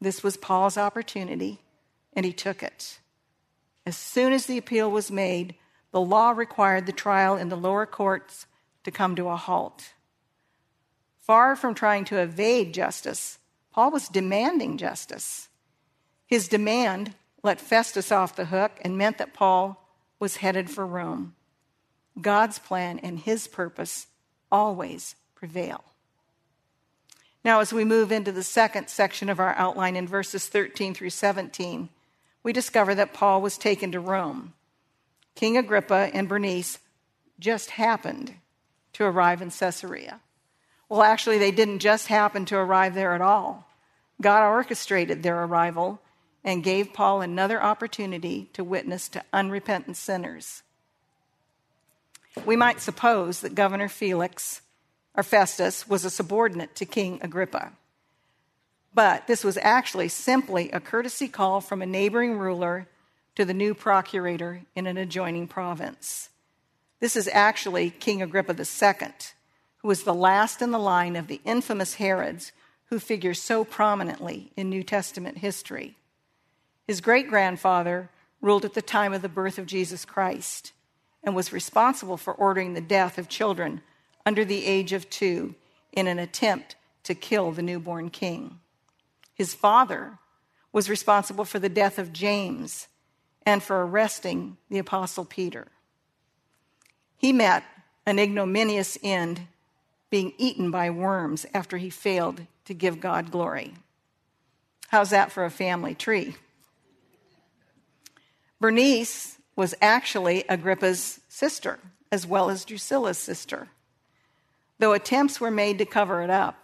This 0.00 0.22
was 0.22 0.36
Paul's 0.36 0.76
opportunity, 0.76 1.60
and 2.14 2.24
he 2.24 2.32
took 2.32 2.62
it. 2.62 2.98
As 3.84 3.96
soon 3.96 4.32
as 4.32 4.46
the 4.46 4.58
appeal 4.58 4.90
was 4.90 5.10
made, 5.10 5.54
the 5.90 6.00
law 6.00 6.30
required 6.30 6.86
the 6.86 6.92
trial 6.92 7.36
in 7.36 7.48
the 7.48 7.56
lower 7.56 7.86
courts 7.86 8.46
to 8.84 8.90
come 8.90 9.14
to 9.16 9.28
a 9.28 9.36
halt. 9.36 9.92
Far 11.18 11.54
from 11.54 11.74
trying 11.74 12.04
to 12.06 12.18
evade 12.18 12.74
justice, 12.74 13.38
Paul 13.72 13.90
was 13.90 14.08
demanding 14.08 14.76
justice. 14.76 15.48
His 16.26 16.48
demand 16.48 17.14
let 17.42 17.60
Festus 17.60 18.12
off 18.12 18.36
the 18.36 18.46
hook 18.46 18.72
and 18.82 18.98
meant 18.98 19.18
that 19.18 19.34
Paul 19.34 19.86
was 20.18 20.36
headed 20.36 20.70
for 20.70 20.86
Rome. 20.86 21.34
God's 22.20 22.58
plan 22.58 22.98
and 23.00 23.18
his 23.18 23.48
purpose 23.48 24.06
always 24.50 25.16
prevail. 25.34 25.84
Now, 27.44 27.60
as 27.60 27.72
we 27.72 27.84
move 27.84 28.12
into 28.12 28.30
the 28.30 28.44
second 28.44 28.88
section 28.88 29.28
of 29.28 29.40
our 29.40 29.54
outline 29.56 29.96
in 29.96 30.06
verses 30.06 30.46
13 30.46 30.94
through 30.94 31.10
17, 31.10 31.88
we 32.42 32.52
discover 32.52 32.94
that 32.94 33.14
Paul 33.14 33.40
was 33.40 33.58
taken 33.58 33.92
to 33.92 34.00
Rome. 34.00 34.54
King 35.34 35.56
Agrippa 35.56 36.10
and 36.12 36.28
Bernice 36.28 36.78
just 37.38 37.70
happened 37.70 38.34
to 38.94 39.04
arrive 39.04 39.40
in 39.42 39.50
Caesarea. 39.50 40.20
Well, 40.88 41.02
actually, 41.02 41.38
they 41.38 41.50
didn't 41.50 41.78
just 41.78 42.08
happen 42.08 42.44
to 42.46 42.56
arrive 42.56 42.94
there 42.94 43.14
at 43.14 43.20
all. 43.20 43.66
God 44.20 44.46
orchestrated 44.46 45.22
their 45.22 45.42
arrival 45.42 46.00
and 46.44 46.62
gave 46.62 46.92
Paul 46.92 47.20
another 47.20 47.62
opportunity 47.62 48.50
to 48.52 48.64
witness 48.64 49.08
to 49.10 49.24
unrepentant 49.32 49.96
sinners. 49.96 50.62
We 52.44 52.56
might 52.56 52.80
suppose 52.80 53.40
that 53.40 53.54
Governor 53.54 53.88
Felix 53.88 54.62
or 55.14 55.22
Festus 55.22 55.88
was 55.88 56.04
a 56.04 56.10
subordinate 56.10 56.74
to 56.76 56.84
King 56.84 57.18
Agrippa. 57.22 57.72
But 58.94 59.26
this 59.26 59.42
was 59.42 59.58
actually 59.62 60.08
simply 60.08 60.70
a 60.70 60.80
courtesy 60.80 61.28
call 61.28 61.60
from 61.60 61.80
a 61.80 61.86
neighboring 61.86 62.38
ruler 62.38 62.88
to 63.34 63.44
the 63.44 63.54
new 63.54 63.74
procurator 63.74 64.62
in 64.74 64.86
an 64.86 64.98
adjoining 64.98 65.48
province. 65.48 66.28
This 67.00 67.16
is 67.16 67.28
actually 67.32 67.90
King 67.90 68.22
Agrippa 68.22 68.54
II, 68.54 69.08
who 69.78 69.88
was 69.88 70.02
the 70.02 70.14
last 70.14 70.60
in 70.60 70.70
the 70.70 70.78
line 70.78 71.16
of 71.16 71.26
the 71.26 71.40
infamous 71.44 71.94
Herods 71.94 72.52
who 72.86 72.98
figure 72.98 73.34
so 73.34 73.64
prominently 73.64 74.52
in 74.56 74.68
New 74.68 74.82
Testament 74.82 75.38
history. 75.38 75.96
His 76.86 77.00
great 77.00 77.28
grandfather 77.28 78.10
ruled 78.42 78.64
at 78.64 78.74
the 78.74 78.82
time 78.82 79.14
of 79.14 79.22
the 79.22 79.28
birth 79.28 79.58
of 79.58 79.66
Jesus 79.66 80.04
Christ 80.04 80.72
and 81.24 81.34
was 81.34 81.52
responsible 81.52 82.16
for 82.16 82.34
ordering 82.34 82.74
the 82.74 82.80
death 82.80 83.16
of 83.16 83.28
children 83.28 83.80
under 84.26 84.44
the 84.44 84.66
age 84.66 84.92
of 84.92 85.08
two 85.08 85.54
in 85.92 86.06
an 86.06 86.18
attempt 86.18 86.76
to 87.04 87.14
kill 87.14 87.52
the 87.52 87.62
newborn 87.62 88.10
king. 88.10 88.58
His 89.34 89.54
father 89.54 90.18
was 90.72 90.90
responsible 90.90 91.44
for 91.44 91.58
the 91.58 91.68
death 91.68 91.98
of 91.98 92.12
James 92.12 92.88
and 93.44 93.62
for 93.62 93.84
arresting 93.84 94.56
the 94.70 94.78
Apostle 94.78 95.24
Peter. 95.24 95.68
He 97.16 97.32
met 97.32 97.64
an 98.06 98.18
ignominious 98.18 98.98
end, 99.02 99.42
being 100.10 100.32
eaten 100.38 100.70
by 100.70 100.90
worms 100.90 101.46
after 101.54 101.78
he 101.78 101.90
failed 101.90 102.46
to 102.64 102.74
give 102.74 103.00
God 103.00 103.30
glory. 103.30 103.74
How's 104.88 105.10
that 105.10 105.32
for 105.32 105.44
a 105.44 105.50
family 105.50 105.94
tree? 105.94 106.34
Bernice 108.60 109.38
was 109.56 109.74
actually 109.80 110.44
Agrippa's 110.48 111.20
sister, 111.28 111.78
as 112.10 112.26
well 112.26 112.50
as 112.50 112.64
Drusilla's 112.64 113.18
sister. 113.18 113.68
Though 114.78 114.92
attempts 114.92 115.40
were 115.40 115.50
made 115.50 115.78
to 115.78 115.86
cover 115.86 116.22
it 116.22 116.30
up, 116.30 116.61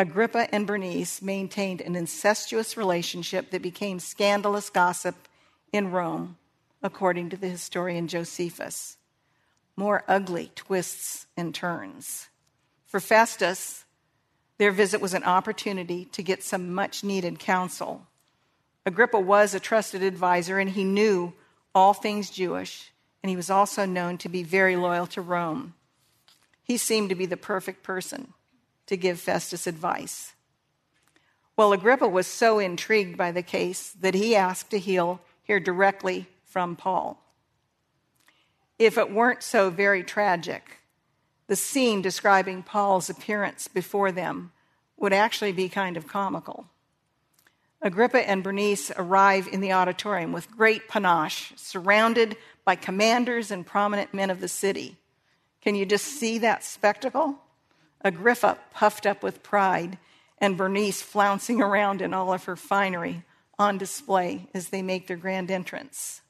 Agrippa 0.00 0.48
and 0.50 0.66
Bernice 0.66 1.20
maintained 1.20 1.82
an 1.82 1.94
incestuous 1.94 2.74
relationship 2.74 3.50
that 3.50 3.60
became 3.60 4.00
scandalous 4.00 4.70
gossip 4.70 5.14
in 5.74 5.90
Rome, 5.90 6.38
according 6.82 7.28
to 7.28 7.36
the 7.36 7.50
historian 7.50 8.08
Josephus. 8.08 8.96
More 9.76 10.02
ugly 10.08 10.52
twists 10.54 11.26
and 11.36 11.54
turns. 11.54 12.28
For 12.86 12.98
Festus, 12.98 13.84
their 14.56 14.70
visit 14.72 15.02
was 15.02 15.12
an 15.12 15.24
opportunity 15.24 16.06
to 16.12 16.22
get 16.22 16.42
some 16.42 16.72
much 16.72 17.04
needed 17.04 17.38
counsel. 17.38 18.06
Agrippa 18.86 19.20
was 19.20 19.52
a 19.52 19.60
trusted 19.60 20.02
advisor 20.02 20.58
and 20.58 20.70
he 20.70 20.82
knew 20.82 21.34
all 21.74 21.92
things 21.92 22.30
Jewish, 22.30 22.90
and 23.22 23.28
he 23.28 23.36
was 23.36 23.50
also 23.50 23.84
known 23.84 24.16
to 24.16 24.30
be 24.30 24.44
very 24.44 24.76
loyal 24.76 25.06
to 25.08 25.20
Rome. 25.20 25.74
He 26.62 26.78
seemed 26.78 27.10
to 27.10 27.14
be 27.14 27.26
the 27.26 27.36
perfect 27.36 27.82
person 27.82 28.32
to 28.90 28.96
give 28.96 29.20
Festus 29.20 29.68
advice. 29.68 30.32
Well, 31.56 31.72
Agrippa 31.72 32.08
was 32.08 32.26
so 32.26 32.58
intrigued 32.58 33.16
by 33.16 33.30
the 33.30 33.40
case 33.40 33.90
that 34.00 34.14
he 34.14 34.34
asked 34.34 34.70
to 34.70 34.80
heal, 34.80 35.20
hear 35.44 35.60
directly 35.60 36.26
from 36.44 36.74
Paul. 36.74 37.22
If 38.80 38.98
it 38.98 39.12
weren't 39.12 39.44
so 39.44 39.70
very 39.70 40.02
tragic, 40.02 40.78
the 41.46 41.54
scene 41.54 42.02
describing 42.02 42.64
Paul's 42.64 43.08
appearance 43.08 43.68
before 43.68 44.10
them 44.10 44.50
would 44.96 45.12
actually 45.12 45.52
be 45.52 45.68
kind 45.68 45.96
of 45.96 46.08
comical. 46.08 46.66
Agrippa 47.80 48.28
and 48.28 48.42
Bernice 48.42 48.90
arrive 48.96 49.46
in 49.46 49.60
the 49.60 49.72
auditorium 49.72 50.32
with 50.32 50.50
great 50.50 50.88
panache, 50.88 51.52
surrounded 51.54 52.36
by 52.64 52.74
commanders 52.74 53.52
and 53.52 53.64
prominent 53.64 54.12
men 54.12 54.30
of 54.30 54.40
the 54.40 54.48
city. 54.48 54.96
Can 55.60 55.76
you 55.76 55.86
just 55.86 56.06
see 56.06 56.38
that 56.38 56.64
spectacle? 56.64 57.38
Agrippa 58.02 58.58
puffed 58.72 59.06
up 59.06 59.22
with 59.22 59.42
pride, 59.42 59.98
and 60.38 60.56
Bernice 60.56 61.02
flouncing 61.02 61.60
around 61.60 62.00
in 62.00 62.14
all 62.14 62.32
of 62.32 62.44
her 62.44 62.56
finery 62.56 63.24
on 63.58 63.76
display 63.76 64.48
as 64.54 64.68
they 64.68 64.82
make 64.82 65.06
their 65.06 65.16
grand 65.16 65.50
entrance. 65.50 66.22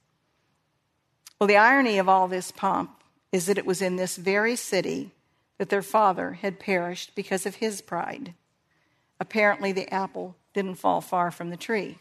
Well, 1.39 1.47
the 1.47 1.57
irony 1.57 1.99
of 1.99 2.09
all 2.09 2.29
this 2.29 2.51
pomp 2.51 3.03
is 3.33 3.47
that 3.47 3.59
it 3.59 3.65
was 3.65 3.81
in 3.81 3.97
this 3.97 4.17
very 4.17 4.57
city 4.57 5.13
that 5.59 5.69
their 5.69 5.83
father 5.83 6.33
had 6.33 6.59
perished 6.59 7.15
because 7.15 7.47
of 7.47 7.57
his 7.57 7.81
pride. 7.81 8.35
Apparently, 9.21 9.73
the 9.73 9.93
apple 9.93 10.37
didn't 10.55 10.77
fall 10.77 11.01
far 11.01 11.31
from 11.31 11.51
the 11.51 11.57
tree. 11.57 11.99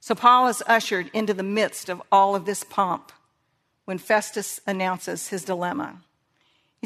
So 0.00 0.14
Paul 0.14 0.48
is 0.48 0.62
ushered 0.66 1.10
into 1.12 1.34
the 1.34 1.42
midst 1.42 1.88
of 1.88 2.02
all 2.12 2.36
of 2.36 2.44
this 2.44 2.62
pomp 2.62 3.10
when 3.86 3.98
Festus 3.98 4.60
announces 4.66 5.28
his 5.28 5.44
dilemma. 5.44 6.02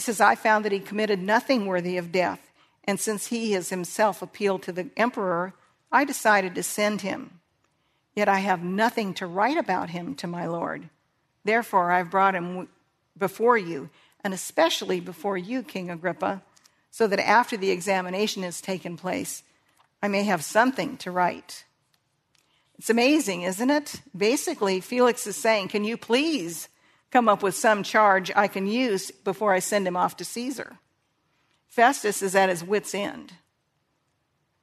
He 0.00 0.02
says, 0.02 0.18
I 0.18 0.34
found 0.34 0.64
that 0.64 0.72
he 0.72 0.80
committed 0.80 1.20
nothing 1.20 1.66
worthy 1.66 1.98
of 1.98 2.10
death, 2.10 2.50
and 2.84 2.98
since 2.98 3.26
he 3.26 3.52
has 3.52 3.68
himself 3.68 4.22
appealed 4.22 4.62
to 4.62 4.72
the 4.72 4.88
emperor, 4.96 5.52
I 5.92 6.06
decided 6.06 6.54
to 6.54 6.62
send 6.62 7.02
him. 7.02 7.40
Yet 8.14 8.26
I 8.26 8.38
have 8.38 8.64
nothing 8.64 9.12
to 9.12 9.26
write 9.26 9.58
about 9.58 9.90
him 9.90 10.14
to 10.14 10.26
my 10.26 10.46
Lord. 10.46 10.88
Therefore, 11.44 11.90
I've 11.90 12.10
brought 12.10 12.34
him 12.34 12.66
before 13.18 13.58
you, 13.58 13.90
and 14.24 14.32
especially 14.32 15.00
before 15.00 15.36
you, 15.36 15.62
King 15.62 15.90
Agrippa, 15.90 16.40
so 16.90 17.06
that 17.06 17.20
after 17.20 17.58
the 17.58 17.70
examination 17.70 18.42
has 18.42 18.62
taken 18.62 18.96
place, 18.96 19.42
I 20.02 20.08
may 20.08 20.22
have 20.22 20.42
something 20.42 20.96
to 20.96 21.10
write. 21.10 21.66
It's 22.78 22.88
amazing, 22.88 23.42
isn't 23.42 23.68
it? 23.68 24.00
Basically, 24.16 24.80
Felix 24.80 25.26
is 25.26 25.36
saying, 25.36 25.68
Can 25.68 25.84
you 25.84 25.98
please 25.98 26.70
come 27.10 27.28
up 27.28 27.42
with 27.42 27.54
some 27.54 27.82
charge 27.82 28.30
I 28.34 28.48
can 28.48 28.66
use 28.66 29.10
before 29.10 29.52
I 29.52 29.58
send 29.58 29.86
him 29.86 29.96
off 29.96 30.16
to 30.18 30.24
Caesar? 30.24 30.78
Festus 31.68 32.22
is 32.22 32.34
at 32.34 32.48
his 32.48 32.64
wits' 32.64 32.94
end. 32.94 33.34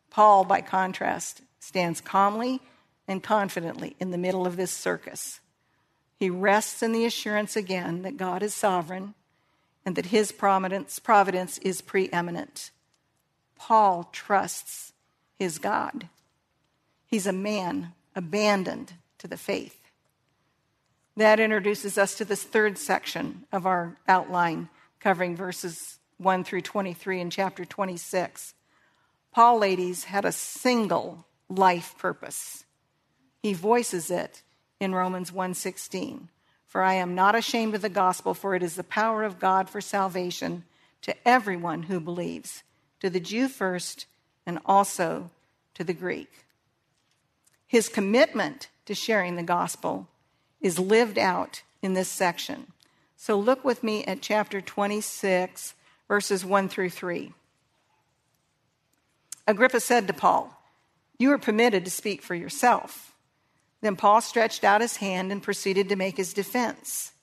Paul, 0.09 0.43
by 0.43 0.61
contrast, 0.61 1.41
stands 1.59 2.01
calmly 2.01 2.61
and 3.07 3.23
confidently 3.23 3.95
in 3.99 4.11
the 4.11 4.17
middle 4.17 4.45
of 4.45 4.57
this 4.57 4.71
circus. 4.71 5.39
He 6.19 6.29
rests 6.29 6.81
in 6.81 6.91
the 6.91 7.05
assurance 7.05 7.55
again 7.55 8.01
that 8.01 8.17
God 8.17 8.41
is 8.41 8.53
sovereign 8.53 9.13
and 9.85 9.95
that 9.95 10.07
his 10.07 10.31
providence, 10.31 10.99
providence 10.99 11.57
is 11.59 11.81
preeminent. 11.81 12.71
Paul 13.55 14.09
trusts 14.11 14.91
his 15.39 15.59
God. 15.59 16.09
He's 17.05 17.27
a 17.27 17.33
man 17.33 17.93
abandoned 18.15 18.93
to 19.19 19.27
the 19.27 19.37
faith. 19.37 19.76
That 21.17 21.39
introduces 21.39 21.97
us 21.97 22.13
to 22.15 22.25
this 22.25 22.43
third 22.43 22.77
section 22.77 23.47
of 23.51 23.65
our 23.65 23.97
outline, 24.07 24.69
covering 24.99 25.35
verses 25.35 25.97
1 26.19 26.43
through 26.43 26.61
23 26.61 27.19
in 27.19 27.31
chapter 27.31 27.65
26. 27.65 28.53
Paul, 29.31 29.57
ladies, 29.57 30.03
had 30.03 30.25
a 30.25 30.31
single 30.31 31.25
life 31.49 31.95
purpose. 31.97 32.65
He 33.41 33.53
voices 33.53 34.11
it 34.11 34.43
in 34.79 34.93
Romans 34.93 35.31
1:16. 35.31 36.29
For 36.67 36.83
I 36.83 36.93
am 36.93 37.15
not 37.15 37.33
ashamed 37.33 37.73
of 37.73 37.81
the 37.81 37.89
gospel, 37.89 38.35
for 38.35 38.53
it 38.53 38.61
is 38.61 38.75
the 38.75 38.83
power 38.83 39.23
of 39.23 39.39
God 39.39 39.71
for 39.71 39.81
salvation 39.81 40.65
to 41.01 41.15
everyone 41.27 41.83
who 41.83 41.99
believes, 41.99 42.61
to 42.99 43.09
the 43.09 43.19
Jew 43.19 43.47
first, 43.47 44.05
and 44.45 44.59
also 44.67 45.31
to 45.73 45.83
the 45.83 45.93
Greek. 45.93 46.45
His 47.65 47.89
commitment 47.89 48.69
to 48.85 48.93
sharing 48.93 49.35
the 49.35 49.41
gospel 49.41 50.09
is 50.61 50.79
lived 50.79 51.17
out 51.17 51.61
in 51.81 51.93
this 51.93 52.09
section. 52.09 52.71
So 53.15 53.37
look 53.37 53.63
with 53.65 53.83
me 53.83 54.03
at 54.05 54.21
chapter 54.21 54.61
26, 54.61 55.73
verses 56.07 56.45
1 56.45 56.69
through 56.69 56.89
3. 56.91 57.33
Agrippa 59.47 59.79
said 59.79 60.07
to 60.07 60.13
Paul, 60.13 60.61
You 61.17 61.31
are 61.31 61.37
permitted 61.37 61.85
to 61.85 61.91
speak 61.91 62.21
for 62.21 62.35
yourself. 62.35 63.13
Then 63.81 63.95
Paul 63.95 64.21
stretched 64.21 64.63
out 64.63 64.81
his 64.81 64.97
hand 64.97 65.31
and 65.31 65.41
proceeded 65.41 65.89
to 65.89 65.95
make 65.95 66.17
his 66.17 66.33
defense. 66.33 67.13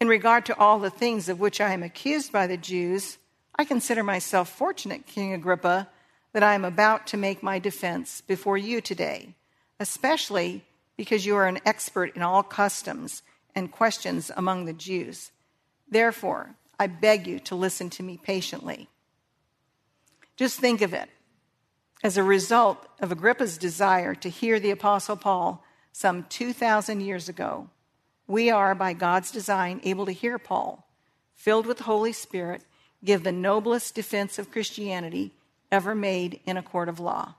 In 0.00 0.08
regard 0.08 0.46
to 0.46 0.58
all 0.58 0.78
the 0.78 0.90
things 0.90 1.28
of 1.28 1.40
which 1.40 1.60
I 1.60 1.72
am 1.72 1.82
accused 1.82 2.32
by 2.32 2.46
the 2.46 2.56
Jews, 2.56 3.18
I 3.54 3.64
consider 3.64 4.02
myself 4.02 4.48
fortunate, 4.48 5.06
King 5.06 5.32
Agrippa, 5.32 5.88
that 6.32 6.42
I 6.42 6.54
am 6.54 6.64
about 6.64 7.06
to 7.08 7.16
make 7.16 7.42
my 7.42 7.58
defense 7.58 8.20
before 8.20 8.58
you 8.58 8.80
today, 8.80 9.34
especially 9.80 10.64
because 10.96 11.26
you 11.26 11.36
are 11.36 11.46
an 11.46 11.60
expert 11.64 12.14
in 12.16 12.22
all 12.22 12.42
customs 12.42 13.22
and 13.54 13.72
questions 13.72 14.30
among 14.36 14.64
the 14.64 14.72
Jews. 14.72 15.32
Therefore, 15.88 16.56
I 16.78 16.86
beg 16.86 17.26
you 17.26 17.38
to 17.40 17.54
listen 17.54 17.90
to 17.90 18.02
me 18.02 18.18
patiently. 18.22 18.88
Just 20.36 20.60
think 20.60 20.82
of 20.82 20.92
it. 20.92 21.08
As 22.02 22.16
a 22.16 22.22
result 22.22 22.86
of 23.00 23.10
Agrippa's 23.10 23.56
desire 23.56 24.14
to 24.16 24.28
hear 24.28 24.60
the 24.60 24.70
Apostle 24.70 25.16
Paul 25.16 25.64
some 25.92 26.24
2,000 26.28 27.00
years 27.00 27.28
ago, 27.28 27.70
we 28.26 28.50
are, 28.50 28.74
by 28.74 28.92
God's 28.92 29.30
design, 29.30 29.80
able 29.84 30.04
to 30.04 30.12
hear 30.12 30.38
Paul, 30.38 30.86
filled 31.34 31.66
with 31.66 31.78
the 31.78 31.84
Holy 31.84 32.12
Spirit, 32.12 32.64
give 33.04 33.22
the 33.22 33.32
noblest 33.32 33.94
defense 33.94 34.38
of 34.38 34.50
Christianity 34.50 35.32
ever 35.70 35.94
made 35.94 36.40
in 36.44 36.56
a 36.56 36.62
court 36.62 36.88
of 36.88 37.00
law. 37.00 37.36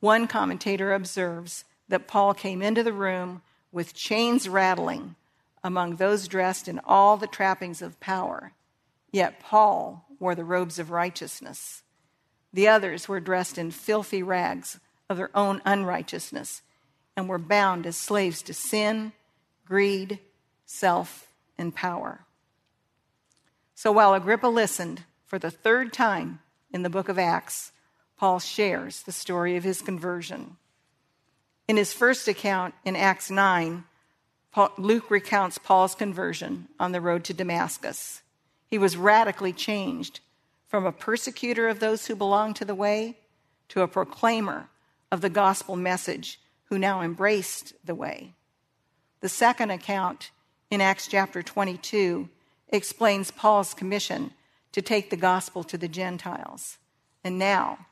One 0.00 0.26
commentator 0.26 0.92
observes 0.92 1.64
that 1.88 2.06
Paul 2.06 2.34
came 2.34 2.62
into 2.62 2.82
the 2.82 2.92
room 2.92 3.42
with 3.72 3.94
chains 3.94 4.48
rattling 4.48 5.16
among 5.62 5.96
those 5.96 6.28
dressed 6.28 6.68
in 6.68 6.80
all 6.84 7.16
the 7.16 7.26
trappings 7.26 7.82
of 7.82 8.00
power. 8.00 8.52
Yet 9.10 9.40
Paul 9.40 10.06
wore 10.18 10.34
the 10.34 10.44
robes 10.44 10.78
of 10.78 10.90
righteousness. 10.90 11.82
The 12.52 12.68
others 12.68 13.08
were 13.08 13.20
dressed 13.20 13.58
in 13.58 13.70
filthy 13.70 14.22
rags 14.22 14.80
of 15.08 15.16
their 15.16 15.30
own 15.36 15.62
unrighteousness 15.64 16.62
and 17.16 17.28
were 17.28 17.38
bound 17.38 17.86
as 17.86 17.96
slaves 17.96 18.42
to 18.42 18.54
sin, 18.54 19.12
greed, 19.66 20.20
self, 20.64 21.26
and 21.56 21.74
power. 21.74 22.20
So 23.74 23.92
while 23.92 24.14
Agrippa 24.14 24.46
listened 24.46 25.04
for 25.24 25.38
the 25.38 25.50
third 25.50 25.92
time 25.92 26.40
in 26.72 26.82
the 26.82 26.90
book 26.90 27.08
of 27.08 27.18
Acts, 27.18 27.72
Paul 28.16 28.38
shares 28.38 29.02
the 29.02 29.12
story 29.12 29.56
of 29.56 29.64
his 29.64 29.82
conversion. 29.82 30.56
In 31.68 31.76
his 31.76 31.92
first 31.92 32.26
account 32.26 32.74
in 32.84 32.96
Acts 32.96 33.30
9, 33.30 33.84
Paul, 34.52 34.72
Luke 34.78 35.10
recounts 35.10 35.58
Paul's 35.58 35.94
conversion 35.94 36.68
on 36.80 36.92
the 36.92 37.00
road 37.00 37.24
to 37.24 37.34
Damascus. 37.34 38.22
He 38.66 38.78
was 38.78 38.96
radically 38.96 39.52
changed 39.52 40.20
from 40.66 40.86
a 40.86 40.92
persecutor 40.92 41.68
of 41.68 41.78
those 41.78 42.06
who 42.06 42.16
belonged 42.16 42.56
to 42.56 42.64
the 42.64 42.74
way 42.74 43.18
to 43.68 43.82
a 43.82 43.88
proclaimer 43.88 44.70
of 45.12 45.20
the 45.20 45.28
gospel 45.28 45.76
message 45.76 46.40
who 46.64 46.78
now 46.78 47.02
embraced 47.02 47.74
the 47.84 47.94
way. 47.94 48.32
The 49.20 49.28
second 49.28 49.70
account 49.70 50.30
in 50.70 50.80
Acts 50.80 51.06
chapter 51.06 51.42
22 51.42 52.30
explains 52.68 53.30
Paul's 53.30 53.74
commission 53.74 54.32
to 54.72 54.80
take 54.80 55.10
the 55.10 55.16
gospel 55.16 55.64
to 55.64 55.76
the 55.76 55.88
Gentiles. 55.88 56.78
And 57.22 57.38
now, 57.38 57.86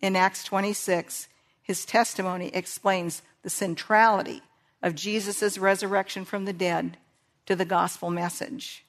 in 0.00 0.16
Acts 0.16 0.44
26, 0.44 1.28
his 1.62 1.84
testimony 1.84 2.50
explains 2.52 3.22
the 3.42 3.50
centrality 3.50 4.42
of 4.82 4.94
Jesus' 4.94 5.56
resurrection 5.56 6.24
from 6.24 6.44
the 6.44 6.52
dead 6.52 6.98
to 7.46 7.54
the 7.54 7.64
gospel 7.64 8.10
message. 8.10 8.84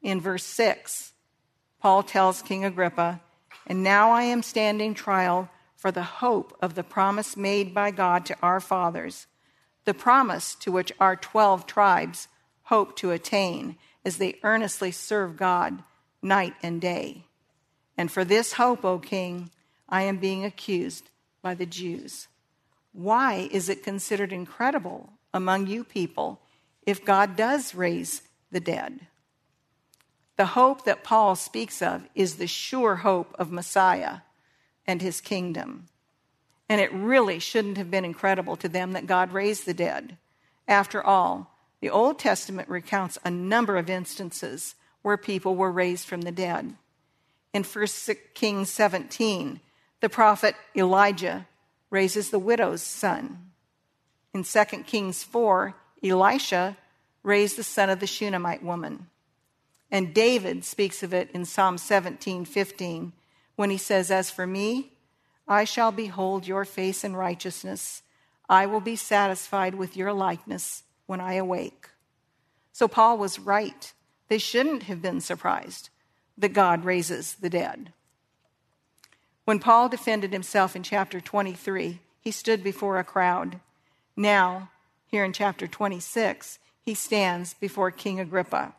In 0.00 0.20
verse 0.20 0.44
6, 0.44 1.12
Paul 1.80 2.02
tells 2.02 2.42
King 2.42 2.64
Agrippa, 2.64 3.20
And 3.66 3.82
now 3.82 4.10
I 4.10 4.22
am 4.22 4.42
standing 4.42 4.94
trial 4.94 5.50
for 5.76 5.90
the 5.90 6.02
hope 6.02 6.56
of 6.62 6.74
the 6.74 6.84
promise 6.84 7.36
made 7.36 7.74
by 7.74 7.90
God 7.90 8.24
to 8.26 8.36
our 8.40 8.60
fathers, 8.60 9.26
the 9.84 9.94
promise 9.94 10.54
to 10.56 10.70
which 10.70 10.92
our 11.00 11.16
12 11.16 11.66
tribes 11.66 12.28
hope 12.64 12.96
to 12.96 13.10
attain 13.10 13.76
as 14.04 14.18
they 14.18 14.38
earnestly 14.44 14.92
serve 14.92 15.36
God 15.36 15.82
night 16.22 16.54
and 16.62 16.80
day. 16.80 17.24
And 17.96 18.10
for 18.10 18.24
this 18.24 18.54
hope, 18.54 18.84
O 18.84 18.98
king, 18.98 19.50
I 19.88 20.02
am 20.02 20.18
being 20.18 20.44
accused 20.44 21.10
by 21.42 21.54
the 21.54 21.66
Jews. 21.66 22.28
Why 22.92 23.48
is 23.50 23.68
it 23.68 23.82
considered 23.82 24.32
incredible 24.32 25.14
among 25.34 25.66
you 25.66 25.84
people 25.84 26.40
if 26.86 27.04
God 27.04 27.36
does 27.36 27.74
raise 27.74 28.22
the 28.50 28.60
dead? 28.60 29.06
The 30.36 30.46
hope 30.46 30.84
that 30.84 31.04
Paul 31.04 31.36
speaks 31.36 31.82
of 31.82 32.08
is 32.14 32.36
the 32.36 32.46
sure 32.46 32.96
hope 32.96 33.34
of 33.38 33.52
Messiah 33.52 34.18
and 34.86 35.02
his 35.02 35.20
kingdom. 35.20 35.88
And 36.68 36.80
it 36.80 36.92
really 36.92 37.38
shouldn't 37.38 37.76
have 37.76 37.90
been 37.90 38.04
incredible 38.04 38.56
to 38.56 38.68
them 38.68 38.92
that 38.92 39.06
God 39.06 39.32
raised 39.32 39.66
the 39.66 39.74
dead. 39.74 40.16
After 40.66 41.02
all, 41.02 41.54
the 41.80 41.90
Old 41.90 42.18
Testament 42.18 42.68
recounts 42.68 43.18
a 43.24 43.30
number 43.30 43.76
of 43.76 43.90
instances 43.90 44.74
where 45.02 45.16
people 45.16 45.56
were 45.56 45.70
raised 45.70 46.06
from 46.06 46.22
the 46.22 46.32
dead. 46.32 46.74
In 47.52 47.64
1 47.64 47.86
Kings 48.34 48.70
17, 48.70 49.60
the 50.02 50.10
prophet 50.10 50.56
Elijah 50.76 51.46
raises 51.88 52.30
the 52.30 52.38
widow's 52.38 52.82
son. 52.82 53.52
In 54.34 54.42
2 54.42 54.64
Kings 54.84 55.22
4, 55.22 55.74
Elisha 56.02 56.76
raised 57.22 57.56
the 57.56 57.62
son 57.62 57.88
of 57.88 58.00
the 58.00 58.06
Shunammite 58.08 58.64
woman. 58.64 59.06
And 59.92 60.12
David 60.12 60.64
speaks 60.64 61.04
of 61.04 61.14
it 61.14 61.30
in 61.32 61.44
Psalm 61.44 61.78
17 61.78 62.44
15 62.44 63.12
when 63.54 63.70
he 63.70 63.76
says, 63.76 64.10
As 64.10 64.28
for 64.28 64.44
me, 64.44 64.92
I 65.46 65.62
shall 65.62 65.92
behold 65.92 66.48
your 66.48 66.64
face 66.64 67.04
in 67.04 67.14
righteousness. 67.14 68.02
I 68.48 68.66
will 68.66 68.80
be 68.80 68.96
satisfied 68.96 69.76
with 69.76 69.96
your 69.96 70.12
likeness 70.12 70.82
when 71.06 71.20
I 71.20 71.34
awake. 71.34 71.90
So 72.72 72.88
Paul 72.88 73.18
was 73.18 73.38
right. 73.38 73.92
They 74.28 74.38
shouldn't 74.38 74.84
have 74.84 75.00
been 75.00 75.20
surprised 75.20 75.90
that 76.36 76.54
God 76.54 76.84
raises 76.84 77.34
the 77.34 77.50
dead. 77.50 77.92
When 79.44 79.58
Paul 79.58 79.88
defended 79.88 80.32
himself 80.32 80.76
in 80.76 80.82
chapter 80.82 81.20
23, 81.20 82.00
he 82.20 82.30
stood 82.30 82.62
before 82.62 82.98
a 82.98 83.04
crowd. 83.04 83.60
Now, 84.16 84.70
here 85.06 85.24
in 85.24 85.32
chapter 85.32 85.66
26, 85.66 86.58
he 86.84 86.94
stands 86.94 87.54
before 87.54 87.90
King 87.90 88.20
Agrippa. 88.20 88.74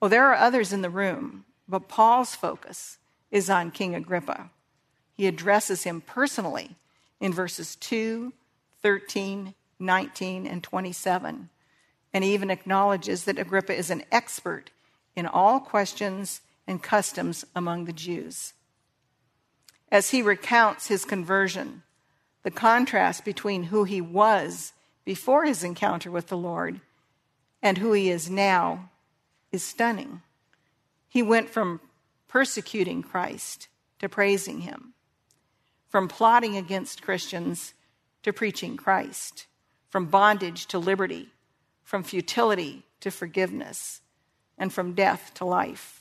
Well, 0.00 0.08
there 0.08 0.26
are 0.26 0.34
others 0.34 0.72
in 0.72 0.82
the 0.82 0.90
room, 0.90 1.44
but 1.68 1.88
Paul's 1.88 2.34
focus 2.34 2.98
is 3.30 3.50
on 3.50 3.70
King 3.70 3.94
Agrippa. 3.94 4.50
He 5.12 5.26
addresses 5.26 5.82
him 5.82 6.00
personally 6.00 6.76
in 7.20 7.32
verses 7.32 7.76
2, 7.76 8.32
13, 8.82 9.54
19, 9.78 10.46
and 10.46 10.62
27 10.62 11.50
and 12.12 12.24
even 12.24 12.50
acknowledges 12.50 13.24
that 13.24 13.38
Agrippa 13.38 13.76
is 13.76 13.90
an 13.90 14.04
expert 14.10 14.70
in 15.14 15.26
all 15.26 15.60
questions 15.60 16.40
and 16.66 16.82
customs 16.82 17.44
among 17.54 17.84
the 17.84 17.92
Jews. 17.92 18.52
As 19.90 20.10
he 20.10 20.22
recounts 20.22 20.86
his 20.86 21.04
conversion, 21.04 21.82
the 22.42 22.50
contrast 22.50 23.24
between 23.24 23.64
who 23.64 23.84
he 23.84 24.00
was 24.00 24.72
before 25.04 25.44
his 25.44 25.64
encounter 25.64 26.10
with 26.10 26.28
the 26.28 26.36
Lord 26.36 26.80
and 27.62 27.78
who 27.78 27.92
he 27.92 28.10
is 28.10 28.30
now 28.30 28.90
is 29.52 29.62
stunning. 29.62 30.22
He 31.08 31.22
went 31.22 31.50
from 31.50 31.80
persecuting 32.28 33.02
Christ 33.02 33.68
to 33.98 34.08
praising 34.08 34.60
him, 34.60 34.94
from 35.88 36.08
plotting 36.08 36.56
against 36.56 37.02
Christians 37.02 37.74
to 38.22 38.32
preaching 38.32 38.76
Christ, 38.76 39.46
from 39.88 40.06
bondage 40.06 40.66
to 40.66 40.78
liberty 40.78 41.32
from 41.90 42.04
futility 42.04 42.84
to 43.00 43.10
forgiveness, 43.10 44.00
and 44.56 44.72
from 44.72 44.92
death 44.92 45.32
to 45.34 45.44
life. 45.44 45.99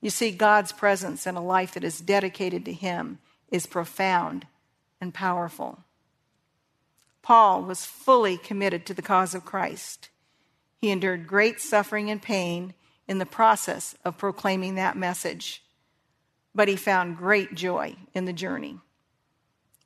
You 0.00 0.10
see, 0.10 0.30
God's 0.30 0.72
presence 0.72 1.26
in 1.26 1.36
a 1.36 1.42
life 1.42 1.74
that 1.74 1.84
is 1.84 2.00
dedicated 2.00 2.64
to 2.64 2.72
Him 2.72 3.18
is 3.50 3.66
profound 3.66 4.46
and 5.00 5.12
powerful. 5.12 5.84
Paul 7.22 7.62
was 7.62 7.84
fully 7.84 8.36
committed 8.36 8.86
to 8.86 8.94
the 8.94 9.02
cause 9.02 9.34
of 9.34 9.44
Christ. 9.44 10.10
He 10.78 10.90
endured 10.90 11.26
great 11.26 11.60
suffering 11.60 12.10
and 12.10 12.22
pain 12.22 12.74
in 13.08 13.18
the 13.18 13.26
process 13.26 13.94
of 14.04 14.18
proclaiming 14.18 14.74
that 14.74 14.96
message, 14.96 15.62
but 16.54 16.68
he 16.68 16.76
found 16.76 17.16
great 17.16 17.54
joy 17.54 17.96
in 18.14 18.24
the 18.24 18.32
journey. 18.32 18.78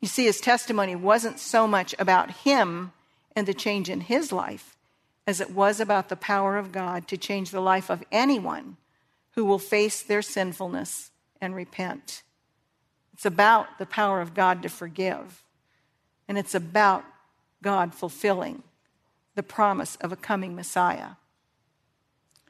You 0.00 0.08
see, 0.08 0.24
his 0.24 0.40
testimony 0.40 0.96
wasn't 0.96 1.38
so 1.38 1.66
much 1.66 1.94
about 1.98 2.30
him 2.30 2.92
and 3.36 3.46
the 3.46 3.54
change 3.54 3.88
in 3.88 4.02
his 4.02 4.32
life 4.32 4.76
as 5.26 5.40
it 5.40 5.50
was 5.50 5.80
about 5.80 6.08
the 6.08 6.16
power 6.16 6.56
of 6.56 6.72
God 6.72 7.06
to 7.08 7.16
change 7.16 7.50
the 7.50 7.60
life 7.60 7.90
of 7.90 8.02
anyone 8.10 8.76
who 9.40 9.46
will 9.46 9.58
face 9.58 10.02
their 10.02 10.20
sinfulness 10.20 11.12
and 11.40 11.54
repent. 11.54 12.22
It's 13.14 13.24
about 13.24 13.78
the 13.78 13.86
power 13.86 14.20
of 14.20 14.34
God 14.34 14.62
to 14.64 14.68
forgive, 14.68 15.42
and 16.28 16.36
it's 16.36 16.54
about 16.54 17.06
God 17.62 17.94
fulfilling 17.94 18.62
the 19.36 19.42
promise 19.42 19.96
of 19.96 20.12
a 20.12 20.16
coming 20.16 20.54
Messiah. 20.54 21.12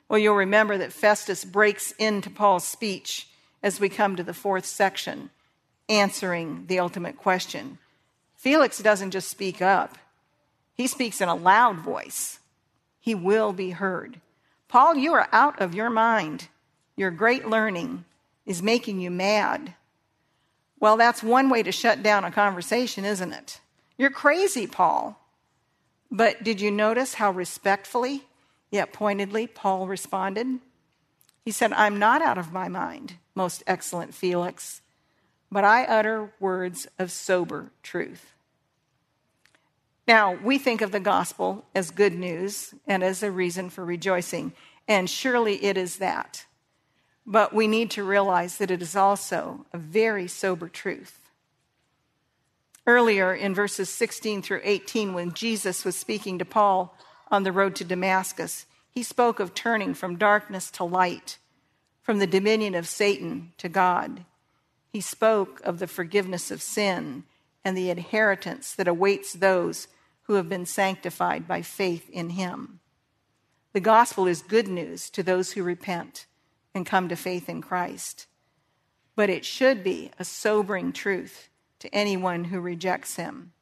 Well, 0.08 0.18
you'll 0.18 0.34
remember 0.34 0.76
that 0.78 0.92
Festus 0.92 1.44
breaks 1.44 1.92
into 1.92 2.28
Paul's 2.28 2.66
speech 2.66 3.28
as 3.62 3.78
we 3.78 3.88
come 3.88 4.16
to 4.16 4.24
the 4.24 4.34
fourth 4.34 4.66
section, 4.66 5.30
answering 5.88 6.64
the 6.66 6.80
ultimate 6.80 7.16
question. 7.16 7.78
Felix 8.34 8.78
doesn't 8.78 9.12
just 9.12 9.28
speak 9.28 9.62
up, 9.62 9.96
he 10.74 10.88
speaks 10.88 11.20
in 11.20 11.28
a 11.28 11.36
loud 11.36 11.76
voice 11.76 12.40
he 12.98 13.14
will 13.14 13.52
be 13.52 13.70
heard. 13.70 14.20
Paul, 14.66 14.96
you 14.96 15.14
are 15.14 15.28
out 15.30 15.60
of 15.60 15.72
your 15.72 15.88
mind. 15.88 16.48
Your 17.00 17.10
great 17.10 17.48
learning 17.48 18.04
is 18.44 18.62
making 18.62 19.00
you 19.00 19.10
mad. 19.10 19.72
Well, 20.78 20.98
that's 20.98 21.22
one 21.22 21.48
way 21.48 21.62
to 21.62 21.72
shut 21.72 22.02
down 22.02 22.26
a 22.26 22.30
conversation, 22.30 23.06
isn't 23.06 23.32
it? 23.32 23.58
You're 23.96 24.10
crazy, 24.10 24.66
Paul. 24.66 25.18
But 26.10 26.44
did 26.44 26.60
you 26.60 26.70
notice 26.70 27.14
how 27.14 27.30
respectfully, 27.30 28.24
yet 28.70 28.92
pointedly, 28.92 29.46
Paul 29.46 29.86
responded? 29.86 30.58
He 31.42 31.52
said, 31.52 31.72
I'm 31.72 31.98
not 31.98 32.20
out 32.20 32.36
of 32.36 32.52
my 32.52 32.68
mind, 32.68 33.14
most 33.34 33.62
excellent 33.66 34.12
Felix, 34.12 34.82
but 35.50 35.64
I 35.64 35.84
utter 35.84 36.34
words 36.38 36.86
of 36.98 37.10
sober 37.10 37.70
truth. 37.82 38.34
Now, 40.06 40.34
we 40.34 40.58
think 40.58 40.82
of 40.82 40.92
the 40.92 41.00
gospel 41.00 41.64
as 41.74 41.92
good 41.92 42.12
news 42.12 42.74
and 42.86 43.02
as 43.02 43.22
a 43.22 43.30
reason 43.30 43.70
for 43.70 43.86
rejoicing, 43.86 44.52
and 44.86 45.08
surely 45.08 45.64
it 45.64 45.78
is 45.78 45.96
that. 45.96 46.44
But 47.30 47.54
we 47.54 47.68
need 47.68 47.92
to 47.92 48.02
realize 48.02 48.58
that 48.58 48.72
it 48.72 48.82
is 48.82 48.96
also 48.96 49.64
a 49.72 49.78
very 49.78 50.26
sober 50.26 50.68
truth. 50.68 51.20
Earlier 52.88 53.32
in 53.32 53.54
verses 53.54 53.88
16 53.88 54.42
through 54.42 54.62
18, 54.64 55.14
when 55.14 55.32
Jesus 55.32 55.84
was 55.84 55.94
speaking 55.94 56.40
to 56.40 56.44
Paul 56.44 56.98
on 57.30 57.44
the 57.44 57.52
road 57.52 57.76
to 57.76 57.84
Damascus, 57.84 58.66
he 58.90 59.04
spoke 59.04 59.38
of 59.38 59.54
turning 59.54 59.94
from 59.94 60.16
darkness 60.16 60.72
to 60.72 60.82
light, 60.82 61.38
from 62.02 62.18
the 62.18 62.26
dominion 62.26 62.74
of 62.74 62.88
Satan 62.88 63.52
to 63.58 63.68
God. 63.68 64.24
He 64.92 65.00
spoke 65.00 65.60
of 65.62 65.78
the 65.78 65.86
forgiveness 65.86 66.50
of 66.50 66.60
sin 66.60 67.22
and 67.64 67.76
the 67.76 67.90
inheritance 67.90 68.74
that 68.74 68.88
awaits 68.88 69.34
those 69.34 69.86
who 70.22 70.34
have 70.34 70.48
been 70.48 70.66
sanctified 70.66 71.46
by 71.46 71.62
faith 71.62 72.10
in 72.10 72.30
him. 72.30 72.80
The 73.72 73.78
gospel 73.78 74.26
is 74.26 74.42
good 74.42 74.66
news 74.66 75.08
to 75.10 75.22
those 75.22 75.52
who 75.52 75.62
repent 75.62 76.26
and 76.74 76.86
come 76.86 77.08
to 77.08 77.16
faith 77.16 77.48
in 77.48 77.60
Christ. 77.62 78.26
But 79.16 79.30
it 79.30 79.44
should 79.44 79.82
be 79.82 80.10
a 80.18 80.24
sobering 80.24 80.92
truth 80.92 81.48
to 81.80 81.94
anyone 81.94 82.44
who 82.44 82.60
rejects 82.60 83.16
him, 83.16 83.52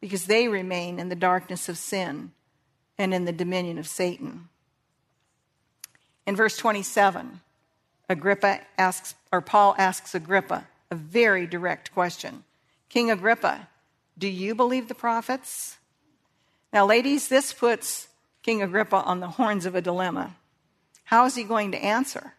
because 0.00 0.26
they 0.26 0.48
remain 0.48 0.98
in 0.98 1.08
the 1.08 1.14
darkness 1.14 1.68
of 1.68 1.78
sin 1.78 2.32
and 2.98 3.14
in 3.14 3.24
the 3.24 3.32
dominion 3.32 3.78
of 3.78 3.86
Satan. 3.86 4.48
In 6.26 6.36
verse 6.36 6.56
27, 6.56 7.40
Agrippa 8.08 8.60
asks, 8.76 9.14
or 9.32 9.40
Paul 9.40 9.74
asks 9.78 10.14
Agrippa 10.14 10.66
a 10.90 10.94
very 10.94 11.46
direct 11.46 11.92
question. 11.92 12.44
King 12.88 13.10
Agrippa, 13.10 13.68
do 14.18 14.28
you 14.28 14.54
believe 14.54 14.88
the 14.88 14.94
prophets? 14.94 15.78
Now, 16.72 16.86
ladies, 16.86 17.28
this 17.28 17.52
puts 17.52 18.08
King 18.42 18.62
Agrippa 18.62 18.96
on 18.96 19.20
the 19.20 19.28
horns 19.28 19.66
of 19.66 19.74
a 19.74 19.80
dilemma. 19.80 20.36
How 21.04 21.24
is 21.24 21.34
he 21.34 21.44
going 21.44 21.72
to 21.72 21.82
answer? 21.82 22.34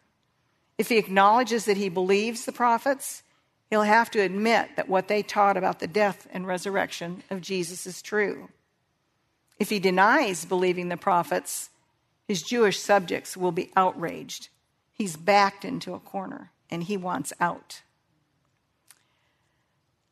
If 0.78 0.90
he 0.90 0.98
acknowledges 0.98 1.66
that 1.66 1.78
he 1.78 1.90
believes 1.90 2.46
the 2.46 2.52
prophets, 2.52 3.24
he'll 3.70 3.84
have 3.84 4.10
to 4.12 4.22
admit 4.22 4.76
that 4.76 4.90
what 4.90 5.08
they 5.08 5.22
taught 5.22 5.58
about 5.58 5.80
the 5.80 5.88
death 5.88 6.28
and 6.32 6.48
resurrection 6.48 7.24
of 7.30 7.42
Jesus 7.42 7.86
is 7.86 8.02
true. 8.02 8.50
If 9.60 9.70
he 9.70 9.80
denies 9.80 10.46
believing 10.46 10.90
the 10.90 10.98
prophets, 10.98 11.70
his 12.28 12.42
Jewish 12.42 12.80
subjects 12.80 13.38
will 13.38 13.52
be 13.52 13.72
outraged. 13.76 14.50
He's 14.92 15.18
backed 15.18 15.66
into 15.66 15.94
a 15.94 16.00
corner 16.00 16.52
and 16.70 16.84
he 16.84 16.98
wants 16.98 17.34
out. 17.40 17.82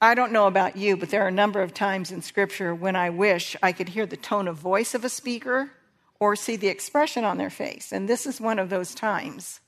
I 0.04 0.16
don't 0.16 0.32
know 0.32 0.48
about 0.48 0.78
you, 0.78 0.98
but 0.98 1.10
there 1.10 1.24
are 1.24 1.28
a 1.28 1.32
number 1.32 1.62
of 1.62 1.74
times 1.74 2.12
in 2.12 2.24
Scripture 2.24 2.74
when 2.74 2.96
I 2.96 3.12
wish 3.12 3.56
I 3.62 3.72
could 3.72 3.90
hear 3.90 4.08
the 4.08 4.18
tone 4.18 4.48
of 4.48 4.58
voice 4.58 4.96
of 4.96 5.06
a 5.06 5.10
speaker 5.10 5.72
or 6.20 6.36
see 6.36 6.56
the 6.56 6.70
expression 6.70 7.24
on 7.24 7.38
their 7.38 7.50
face, 7.50 7.92
and 7.92 8.10
this 8.10 8.26
is 8.26 8.42
one 8.42 8.60
of 8.60 8.70
those 8.70 8.96
times. 8.96 9.61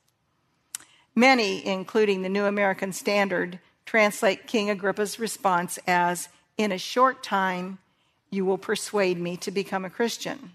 Many, 1.16 1.66
including 1.66 2.22
the 2.22 2.30
New 2.30 2.46
American 2.46 2.92
Standard, 2.92 3.60
translate 3.86 4.48
King 4.48 4.70
Agrippa's 4.70 5.20
response 5.20 5.78
as, 5.86 6.30
In 6.58 6.72
a 6.72 6.78
short 6.78 7.22
time, 7.22 7.78
you 8.30 8.46
will 8.46 8.58
persuade 8.58 9.20
me 9.20 9.38
to 9.38 9.52
become 9.52 9.86
a 9.86 9.90
Christian. 9.90 10.52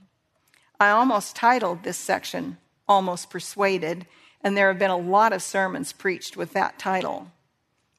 I 0.80 0.90
almost 0.90 1.36
titled 1.36 1.82
this 1.82 1.96
section, 1.96 2.58
Almost 2.88 3.30
Persuaded, 3.30 4.06
and 4.42 4.56
there 4.56 4.68
have 4.68 4.78
been 4.78 4.90
a 4.90 4.96
lot 4.96 5.32
of 5.32 5.42
sermons 5.42 5.92
preached 5.92 6.36
with 6.36 6.52
that 6.52 6.78
title. 6.78 7.30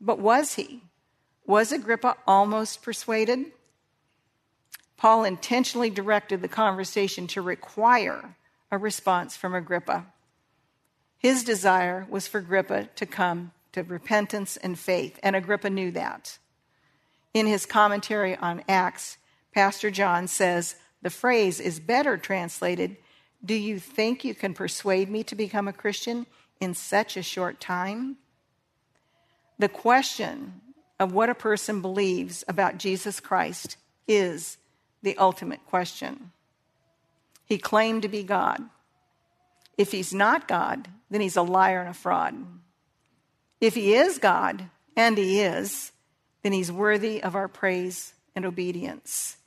But 0.01 0.19
was 0.19 0.55
he? 0.55 0.83
Was 1.45 1.71
Agrippa 1.71 2.17
almost 2.27 2.81
persuaded? 2.81 3.51
Paul 4.97 5.23
intentionally 5.23 5.89
directed 5.89 6.41
the 6.41 6.47
conversation 6.47 7.25
to 7.27 7.41
require 7.41 8.35
a 8.69 8.77
response 8.77 9.35
from 9.37 9.55
Agrippa. 9.55 10.05
His 11.19 11.43
desire 11.43 12.07
was 12.09 12.27
for 12.27 12.39
Agrippa 12.39 12.85
to 12.95 13.05
come 13.05 13.51
to 13.73 13.83
repentance 13.83 14.57
and 14.57 14.79
faith, 14.79 15.19
and 15.21 15.35
Agrippa 15.35 15.69
knew 15.69 15.91
that. 15.91 16.39
In 17.33 17.45
his 17.45 17.65
commentary 17.65 18.35
on 18.37 18.63
Acts, 18.67 19.17
Pastor 19.53 19.91
John 19.91 20.27
says 20.27 20.75
the 21.01 21.09
phrase 21.09 21.59
is 21.59 21.79
better 21.79 22.17
translated 22.17 22.97
Do 23.43 23.53
you 23.53 23.79
think 23.79 24.23
you 24.23 24.33
can 24.33 24.53
persuade 24.53 25.09
me 25.09 25.23
to 25.25 25.35
become 25.35 25.67
a 25.67 25.73
Christian 25.73 26.25
in 26.59 26.73
such 26.73 27.17
a 27.17 27.21
short 27.21 27.59
time? 27.59 28.17
The 29.59 29.69
question 29.69 30.61
of 30.99 31.13
what 31.13 31.29
a 31.29 31.35
person 31.35 31.81
believes 31.81 32.45
about 32.47 32.77
Jesus 32.77 33.19
Christ 33.19 33.75
is 34.07 34.57
the 35.01 35.17
ultimate 35.17 35.65
question. 35.65 36.31
He 37.45 37.57
claimed 37.57 38.03
to 38.03 38.09
be 38.09 38.23
God. 38.23 38.69
If 39.79 39.91
he's 39.91 40.13
not 40.13 40.47
God, 40.47 40.87
then 41.09 41.21
he's 41.21 41.35
a 41.35 41.41
liar 41.41 41.79
and 41.79 41.89
a 41.89 41.93
fraud. 41.95 42.35
If 43.59 43.73
he 43.73 43.95
is 43.95 44.19
God, 44.19 44.69
and 44.95 45.17
he 45.17 45.39
is, 45.41 45.91
then 46.43 46.51
he's 46.51 46.71
worthy 46.71 47.23
of 47.23 47.35
our 47.35 47.47
praise 47.47 48.13
and 48.35 48.45
obedience. 48.45 49.37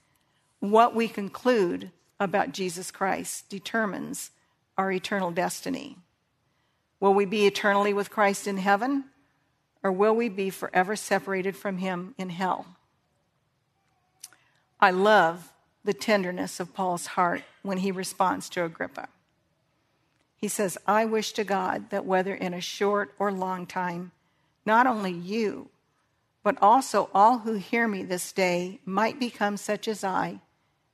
What 0.59 0.97
we 0.97 1.07
conclude 1.07 1.93
about 2.19 2.51
Jesus 2.51 2.91
Christ 2.91 3.49
determines 3.49 4.33
our 4.77 4.91
eternal 4.91 5.31
destiny. 5.31 5.99
Will 6.99 7.15
we 7.15 7.27
be 7.27 7.47
eternally 7.47 7.95
with 7.95 8.11
Christ 8.11 8.49
in 8.49 8.57
heaven? 8.57 9.05
or 9.83 9.91
will 9.91 10.15
we 10.15 10.29
be 10.29 10.51
forever 10.51 10.97
separated 10.97 11.57
from 11.57 11.79
him 11.79 12.15
in 12.17 12.31
hell? 12.31 12.67
I 14.81 14.91
love 14.91 15.53
the 15.85 15.93
tenderness 15.93 16.61
of 16.61 16.75
Paul's 16.75 17.07
heart 17.07 17.43
when 17.63 17.79
he 17.79 17.91
responds 17.91 18.49
to 18.51 18.65
Agrippa. 18.65 19.09
He 20.43 20.49
says, 20.49 20.77
I 20.89 21.05
wish 21.05 21.33
to 21.35 21.45
God 21.45 21.91
that 21.91 22.05
whether 22.05 22.35
in 22.35 22.53
a 22.53 22.61
short 22.61 23.15
or 23.21 23.31
long 23.31 23.65
time, 23.65 24.11
not 24.67 24.89
only 24.89 25.13
you, 25.13 25.71
but 26.43 26.59
also 26.61 27.09
all 27.15 27.39
who 27.39 27.55
hear 27.55 27.87
me 27.87 28.03
this 28.03 28.33
day 28.33 28.81
might 28.85 29.21
become 29.21 29.57
such 29.57 29.87
as 29.87 30.03
I, 30.03 30.41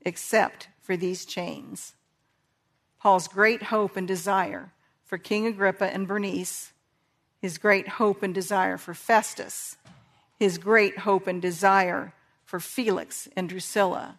except 0.03 0.69
for 0.83 0.99
these 0.99 1.25
chains. 1.25 1.95
Paul's 3.01 3.27
great 3.27 3.65
hope 3.65 3.97
and 3.97 4.07
desire 4.07 4.71
for 5.03 5.17
King 5.17 5.47
Agrippa 5.47 5.87
and 5.87 6.07
Bernice 6.07 6.73
his 7.41 7.57
great 7.57 7.89
hope 7.89 8.23
and 8.23 8.35
desire 8.35 8.77
for 8.77 8.95
Festus, 8.95 9.77
his 10.39 10.59
great 10.59 10.99
hope 10.99 11.27
and 11.27 11.41
desire 11.41 12.13
for 12.45 12.61
Felix 12.61 13.29
and 13.37 13.49
Drusilla, 13.49 14.19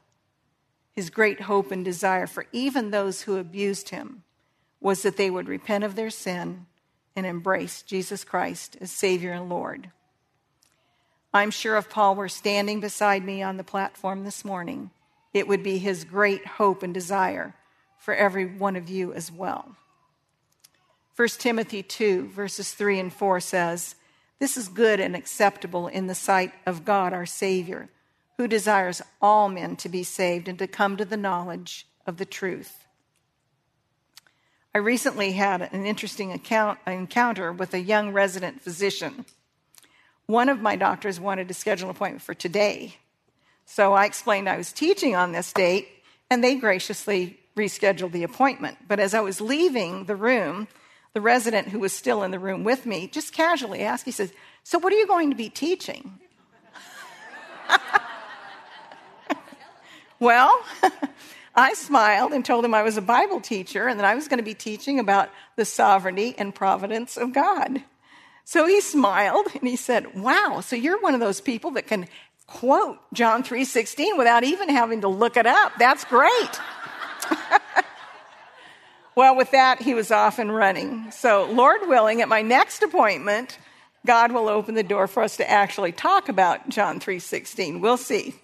his 0.94 1.10
great 1.10 1.42
hope 1.42 1.72
and 1.72 1.84
desire 1.84 2.28
for 2.28 2.48
even 2.52 2.92
those 2.92 3.24
who 3.24 3.38
abused 3.38 3.90
him 3.90 4.24
was 4.82 5.04
that 5.04 5.18
they 5.18 5.30
would 5.30 5.48
repent 5.48 5.84
of 5.84 5.96
their 5.96 6.10
sin 6.10 6.66
and 7.16 7.26
embrace 7.26 7.82
Jesus 7.82 8.24
Christ 8.24 8.78
as 8.80 8.92
Savior 8.92 9.32
and 9.32 9.50
Lord. 9.50 9.92
I'm 11.34 11.52
sure 11.52 11.78
if 11.78 11.90
Paul 11.90 12.16
were 12.16 12.30
standing 12.30 12.80
beside 12.80 13.24
me 13.24 13.44
on 13.44 13.58
the 13.58 13.64
platform 13.64 14.24
this 14.24 14.44
morning, 14.44 14.92
it 15.34 15.48
would 15.48 15.62
be 15.62 15.78
his 15.78 16.04
great 16.04 16.46
hope 16.46 16.82
and 16.82 16.94
desire 16.94 17.56
for 18.00 18.16
every 18.16 18.46
one 18.46 18.76
of 18.76 18.90
you 18.90 19.14
as 19.14 19.32
well. 19.32 19.76
1 21.16 21.28
Timothy 21.38 21.84
2, 21.84 22.30
verses 22.30 22.72
3 22.72 23.00
and 23.00 23.14
4 23.14 23.40
says, 23.42 23.96
This 24.40 24.56
is 24.56 24.70
good 24.70 25.00
and 25.00 25.16
acceptable 25.16 25.88
in 25.88 26.08
the 26.08 26.16
sight 26.16 26.54
of 26.66 26.86
God 26.86 27.14
our 27.14 27.26
Savior, 27.26 27.90
who 28.38 28.48
desires 28.48 29.02
all 29.22 29.50
men 29.50 29.76
to 29.76 29.90
be 29.90 30.02
saved 30.02 30.48
and 30.48 30.58
to 30.58 30.66
come 30.66 30.96
to 30.96 31.06
the 31.06 31.18
knowledge 31.18 31.86
of 32.08 32.18
the 32.18 32.26
truth. 32.26 32.86
I 34.74 34.78
recently 34.78 35.32
had 35.32 35.62
an 35.74 35.86
interesting 35.88 36.32
account, 36.32 36.78
encounter 36.86 37.52
with 37.52 37.74
a 37.74 37.80
young 37.80 38.14
resident 38.14 38.62
physician. 38.62 39.26
One 40.28 40.48
of 40.48 40.62
my 40.62 40.76
doctors 40.76 41.20
wanted 41.20 41.48
to 41.48 41.56
schedule 41.56 41.90
an 41.90 41.96
appointment 41.96 42.22
for 42.22 42.36
today. 42.36 42.98
So 43.66 43.94
I 43.94 44.06
explained 44.06 44.48
I 44.48 44.58
was 44.58 44.72
teaching 44.72 45.16
on 45.16 45.32
this 45.32 45.52
date, 45.54 45.88
and 46.30 46.44
they 46.44 46.56
graciously 46.56 47.40
rescheduled 47.56 48.12
the 48.12 48.24
appointment. 48.24 48.78
But 48.88 49.00
as 49.00 49.16
I 49.16 49.22
was 49.22 49.42
leaving 49.42 50.06
the 50.06 50.16
room, 50.16 50.68
the 51.14 51.22
resident 51.22 51.70
who 51.70 51.80
was 51.80 51.92
still 51.92 52.22
in 52.22 52.30
the 52.30 52.38
room 52.38 52.64
with 52.64 52.86
me 52.86 53.08
just 53.08 53.34
casually 53.34 53.82
asked, 53.82 54.06
he 54.06 54.12
says, 54.12 54.32
So, 54.64 54.78
what 54.78 54.94
are 54.94 54.98
you 54.98 55.08
going 55.08 55.32
to 55.32 55.36
be 55.36 55.50
teaching? 55.50 56.20
well, 60.20 60.64
I 61.56 61.74
smiled 61.74 62.32
and 62.32 62.46
told 62.46 62.66
him 62.66 62.74
I 62.74 62.84
was 62.84 62.98
a 62.98 63.02
Bible 63.02 63.42
teacher 63.42 63.88
and 63.88 64.00
that 64.00 64.06
I 64.06 64.16
was 64.16 64.28
going 64.28 64.38
to 64.38 64.44
be 64.44 64.54
teaching 64.54 65.00
about 65.00 65.30
the 65.56 65.66
sovereignty 65.66 66.36
and 66.38 66.54
providence 66.54 67.18
of 67.18 67.34
God. 67.34 67.84
So 68.46 68.66
he 68.66 68.82
smiled 68.82 69.48
and 69.54 69.68
he 69.68 69.76
said, 69.76 70.16
"Wow, 70.16 70.62
so 70.62 70.76
you're 70.76 71.00
one 71.02 71.14
of 71.14 71.20
those 71.20 71.42
people 71.42 71.72
that 71.72 71.88
can 71.88 72.08
quote 72.48 72.98
John 73.14 73.44
3:16 73.44 74.18
without 74.18 74.44
even 74.44 74.70
having 74.70 75.02
to 75.02 75.08
look 75.08 75.38
it 75.38 75.46
up. 75.46 75.74
That's 75.78 76.06
great." 76.06 76.60
Well, 79.20 79.36
with 79.36 79.52
that, 79.52 79.82
he 79.82 79.94
was 79.94 80.12
off 80.12 80.40
and 80.40 80.56
running. 80.56 81.12
So, 81.12 81.44
Lord 81.52 81.82
willing, 81.90 82.22
at 82.22 82.30
my 82.30 82.42
next 82.42 82.84
appointment, 82.84 83.60
God 84.06 84.32
will 84.32 84.48
open 84.48 84.76
the 84.76 84.82
door 84.82 85.08
for 85.08 85.24
us 85.24 85.36
to 85.36 85.50
actually 85.52 85.92
talk 85.92 86.30
about 86.30 86.70
John 86.70 87.02
3:16. 87.02 87.82
We'll 87.82 87.98
see. 87.98 88.36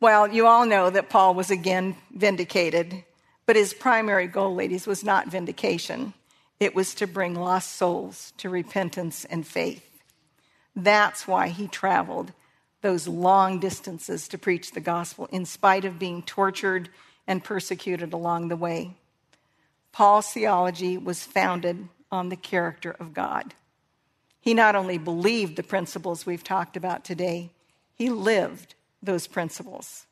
Well, 0.00 0.28
you 0.28 0.46
all 0.46 0.66
know 0.66 0.90
that 0.90 1.08
Paul 1.08 1.34
was 1.34 1.50
again 1.50 1.96
vindicated, 2.12 3.04
but 3.46 3.56
his 3.56 3.74
primary 3.74 4.26
goal, 4.26 4.54
ladies, 4.54 4.86
was 4.86 5.04
not 5.04 5.28
vindication. 5.28 6.14
It 6.60 6.74
was 6.74 6.94
to 6.96 7.06
bring 7.06 7.34
lost 7.34 7.72
souls 7.74 8.32
to 8.38 8.48
repentance 8.48 9.24
and 9.24 9.46
faith. 9.46 10.02
That's 10.76 11.28
why 11.28 11.48
he 11.48 11.68
traveled 11.68 12.32
those 12.82 13.08
long 13.08 13.60
distances 13.60 14.28
to 14.28 14.38
preach 14.38 14.72
the 14.72 14.80
gospel 14.80 15.26
in 15.32 15.46
spite 15.46 15.84
of 15.84 15.98
being 15.98 16.22
tortured 16.22 16.90
and 17.26 17.42
persecuted 17.42 18.12
along 18.12 18.48
the 18.48 18.56
way. 18.56 18.94
Paul's 19.92 20.28
theology 20.28 20.98
was 20.98 21.22
founded 21.22 21.88
on 22.10 22.28
the 22.28 22.36
character 22.36 22.94
of 22.98 23.14
God. 23.14 23.54
He 24.40 24.52
not 24.52 24.76
only 24.76 24.98
believed 24.98 25.56
the 25.56 25.62
principles 25.62 26.26
we've 26.26 26.44
talked 26.44 26.76
about 26.76 27.04
today, 27.04 27.50
he 27.94 28.10
lived 28.10 28.74
those 29.04 29.26
principles. 29.26 30.06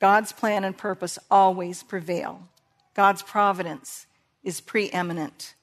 God's 0.00 0.32
plan 0.32 0.64
and 0.64 0.76
purpose 0.76 1.18
always 1.30 1.82
prevail. 1.82 2.48
God's 2.94 3.22
providence 3.22 4.06
is 4.42 4.60
preeminent. 4.60 5.54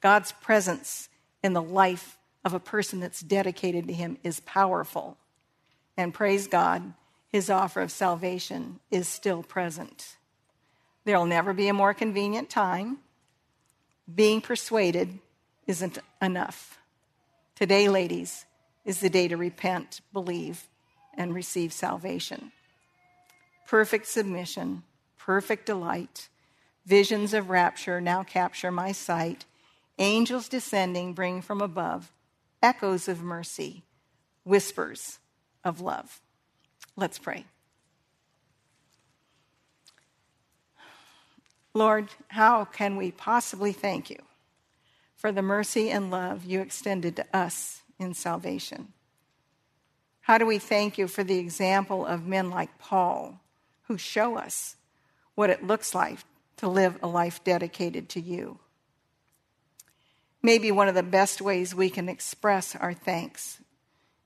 God's 0.00 0.32
presence 0.32 1.08
in 1.42 1.52
the 1.52 1.62
life 1.62 2.16
of 2.44 2.54
a 2.54 2.60
person 2.60 3.00
that's 3.00 3.20
dedicated 3.20 3.86
to 3.88 3.92
Him 3.92 4.18
is 4.22 4.40
powerful. 4.40 5.16
And 5.96 6.14
praise 6.14 6.46
God, 6.46 6.94
his 7.32 7.48
offer 7.48 7.80
of 7.80 7.90
salvation 7.90 8.78
is 8.90 9.08
still 9.08 9.42
present. 9.42 10.16
There'll 11.04 11.26
never 11.26 11.52
be 11.54 11.68
a 11.68 11.74
more 11.74 11.94
convenient 11.94 12.50
time. 12.50 12.98
Being 14.12 14.42
persuaded 14.42 15.18
isn't 15.66 15.98
enough. 16.20 16.78
Today, 17.56 17.88
ladies, 17.88 18.44
is 18.84 19.00
the 19.00 19.08
day 19.08 19.28
to 19.28 19.36
repent, 19.36 20.00
believe, 20.12 20.66
and 21.14 21.34
receive 21.34 21.72
salvation. 21.72 22.52
Perfect 23.66 24.06
submission, 24.06 24.82
perfect 25.18 25.66
delight, 25.66 26.28
visions 26.84 27.32
of 27.34 27.50
rapture 27.50 28.00
now 28.00 28.22
capture 28.22 28.70
my 28.70 28.92
sight, 28.92 29.44
angels 29.98 30.48
descending 30.48 31.12
bring 31.12 31.40
from 31.40 31.60
above 31.60 32.12
echoes 32.62 33.08
of 33.08 33.22
mercy, 33.22 33.82
whispers 34.44 35.18
of 35.64 35.80
love. 35.80 36.20
Let's 36.96 37.18
pray. 37.18 37.44
Lord, 41.74 42.08
how 42.28 42.64
can 42.64 42.96
we 42.96 43.10
possibly 43.10 43.72
thank 43.72 44.10
you 44.10 44.18
for 45.16 45.32
the 45.32 45.42
mercy 45.42 45.90
and 45.90 46.10
love 46.10 46.44
you 46.44 46.60
extended 46.60 47.16
to 47.16 47.26
us 47.32 47.82
in 47.98 48.14
salvation? 48.14 48.92
How 50.22 50.38
do 50.38 50.46
we 50.46 50.58
thank 50.58 50.98
you 50.98 51.08
for 51.08 51.24
the 51.24 51.38
example 51.38 52.06
of 52.06 52.26
men 52.26 52.48
like 52.48 52.78
Paul 52.78 53.40
who 53.82 53.98
show 53.98 54.36
us 54.36 54.76
what 55.34 55.50
it 55.50 55.66
looks 55.66 55.94
like 55.94 56.18
to 56.58 56.68
live 56.68 56.98
a 57.02 57.08
life 57.08 57.42
dedicated 57.42 58.08
to 58.10 58.20
you? 58.20 58.58
Maybe 60.42 60.70
one 60.70 60.88
of 60.88 60.94
the 60.94 61.02
best 61.02 61.40
ways 61.40 61.74
we 61.74 61.90
can 61.90 62.08
express 62.08 62.74
our 62.76 62.94
thanks 62.94 63.60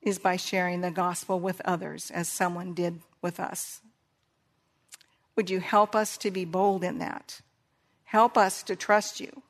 is 0.03 0.19
by 0.19 0.37
sharing 0.37 0.83
the 0.83 0.91
gospel 0.91 1.41
with 1.41 1.61
others, 1.65 2.11
as 2.11 2.29
someone 2.29 2.75
did 2.75 3.01
with 3.21 3.41
us. 3.41 3.81
Would 5.35 5.51
you 5.51 5.61
help 5.61 5.97
us 5.97 6.17
to 6.19 6.31
be 6.31 6.45
bold 6.45 6.85
in 6.85 6.99
that? 6.99 7.41
Help 8.05 8.39
us 8.39 8.63
to 8.63 8.77
trust 8.77 9.19
you, 9.19 9.43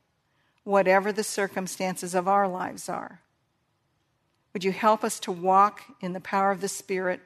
whatever 0.64 1.12
the 1.12 1.22
circumstances 1.22 2.14
of 2.14 2.26
our 2.26 2.48
lives 2.48 2.88
are. 2.88 3.20
Would 4.56 4.64
you 4.64 4.72
help 4.72 5.04
us 5.04 5.20
to 5.20 5.32
walk 5.32 5.82
in 6.00 6.14
the 6.14 6.18
power 6.18 6.50
of 6.50 6.62
the 6.62 6.68
Spirit 6.68 7.20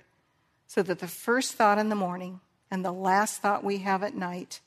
so 0.66 0.82
that 0.82 0.98
the 0.98 1.06
first 1.06 1.52
thought 1.52 1.78
in 1.78 1.88
the 1.88 1.94
morning 1.94 2.40
and 2.72 2.84
the 2.84 2.90
last 2.90 3.40
thought 3.40 3.62
we 3.62 3.78
have 3.78 4.02
at 4.02 4.16
night 4.16 4.58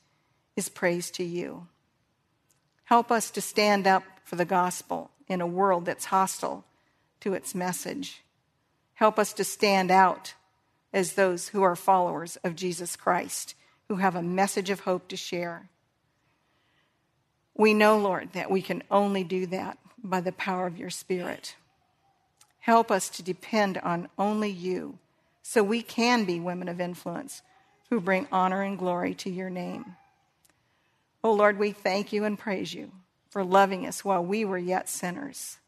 is 0.56 0.70
praise 0.70 1.10
to 1.10 1.24
you? 1.24 1.66
Help 2.84 3.10
us 3.10 3.30
to 3.32 3.42
stand 3.42 3.86
up 3.86 4.02
for 4.24 4.36
the 4.36 4.46
gospel 4.46 5.10
in 5.28 5.42
a 5.42 5.46
world 5.46 5.84
that's 5.84 6.06
hostile 6.06 6.64
to 7.20 7.34
its 7.34 7.54
message. 7.54 8.24
Help 8.94 9.18
us 9.18 9.34
to 9.34 9.44
stand 9.44 9.90
out 9.90 10.32
as 10.90 11.12
those 11.12 11.48
who 11.48 11.62
are 11.62 11.76
followers 11.76 12.38
of 12.44 12.56
Jesus 12.56 12.96
Christ, 12.96 13.54
who 13.88 13.96
have 13.96 14.16
a 14.16 14.22
message 14.22 14.70
of 14.70 14.80
hope 14.80 15.08
to 15.08 15.18
share. 15.18 15.68
We 17.54 17.74
know, 17.74 17.98
Lord, 17.98 18.32
that 18.32 18.50
we 18.50 18.62
can 18.62 18.82
only 18.90 19.22
do 19.22 19.44
that 19.48 19.76
by 20.02 20.22
the 20.22 20.32
power 20.32 20.66
of 20.66 20.78
your 20.78 20.88
Spirit. 20.88 21.56
Help 22.64 22.90
us 22.90 23.10
to 23.10 23.22
depend 23.22 23.76
on 23.76 24.08
only 24.18 24.48
you 24.48 24.98
so 25.42 25.62
we 25.62 25.82
can 25.82 26.24
be 26.24 26.40
women 26.40 26.66
of 26.66 26.80
influence 26.80 27.42
who 27.90 28.00
bring 28.00 28.26
honor 28.32 28.62
and 28.62 28.78
glory 28.78 29.14
to 29.14 29.28
your 29.28 29.50
name. 29.50 29.96
Oh 31.22 31.34
Lord, 31.34 31.58
we 31.58 31.72
thank 31.72 32.10
you 32.10 32.24
and 32.24 32.38
praise 32.38 32.72
you 32.72 32.90
for 33.28 33.44
loving 33.44 33.86
us 33.86 34.02
while 34.02 34.24
we 34.24 34.46
were 34.46 34.56
yet 34.56 34.88
sinners. 34.88 35.58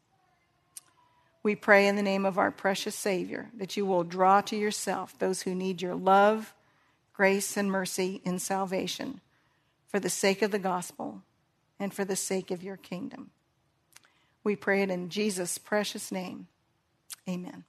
We 1.43 1.53
pray 1.53 1.87
in 1.87 1.97
the 1.97 2.01
name 2.01 2.25
of 2.25 2.39
our 2.39 2.49
precious 2.49 2.95
Savior 2.95 3.51
that 3.55 3.77
you 3.77 3.85
will 3.85 4.03
draw 4.03 4.41
to 4.41 4.55
yourself 4.55 5.19
those 5.19 5.43
who 5.43 5.53
need 5.53 5.83
your 5.83 5.93
love, 5.93 6.55
grace, 7.13 7.55
and 7.57 7.71
mercy 7.71 8.21
in 8.25 8.39
salvation 8.39 9.21
for 9.85 9.99
the 9.99 10.09
sake 10.09 10.41
of 10.41 10.49
the 10.49 10.57
gospel 10.57 11.21
and 11.79 11.93
for 11.93 12.03
the 12.03 12.15
sake 12.15 12.49
of 12.49 12.63
your 12.63 12.75
kingdom. 12.75 13.29
We 14.43 14.55
pray 14.55 14.81
it 14.81 14.89
in 14.89 15.09
Jesus' 15.09 15.59
precious 15.59 16.11
name. 16.11 16.47
Amen. 17.29 17.66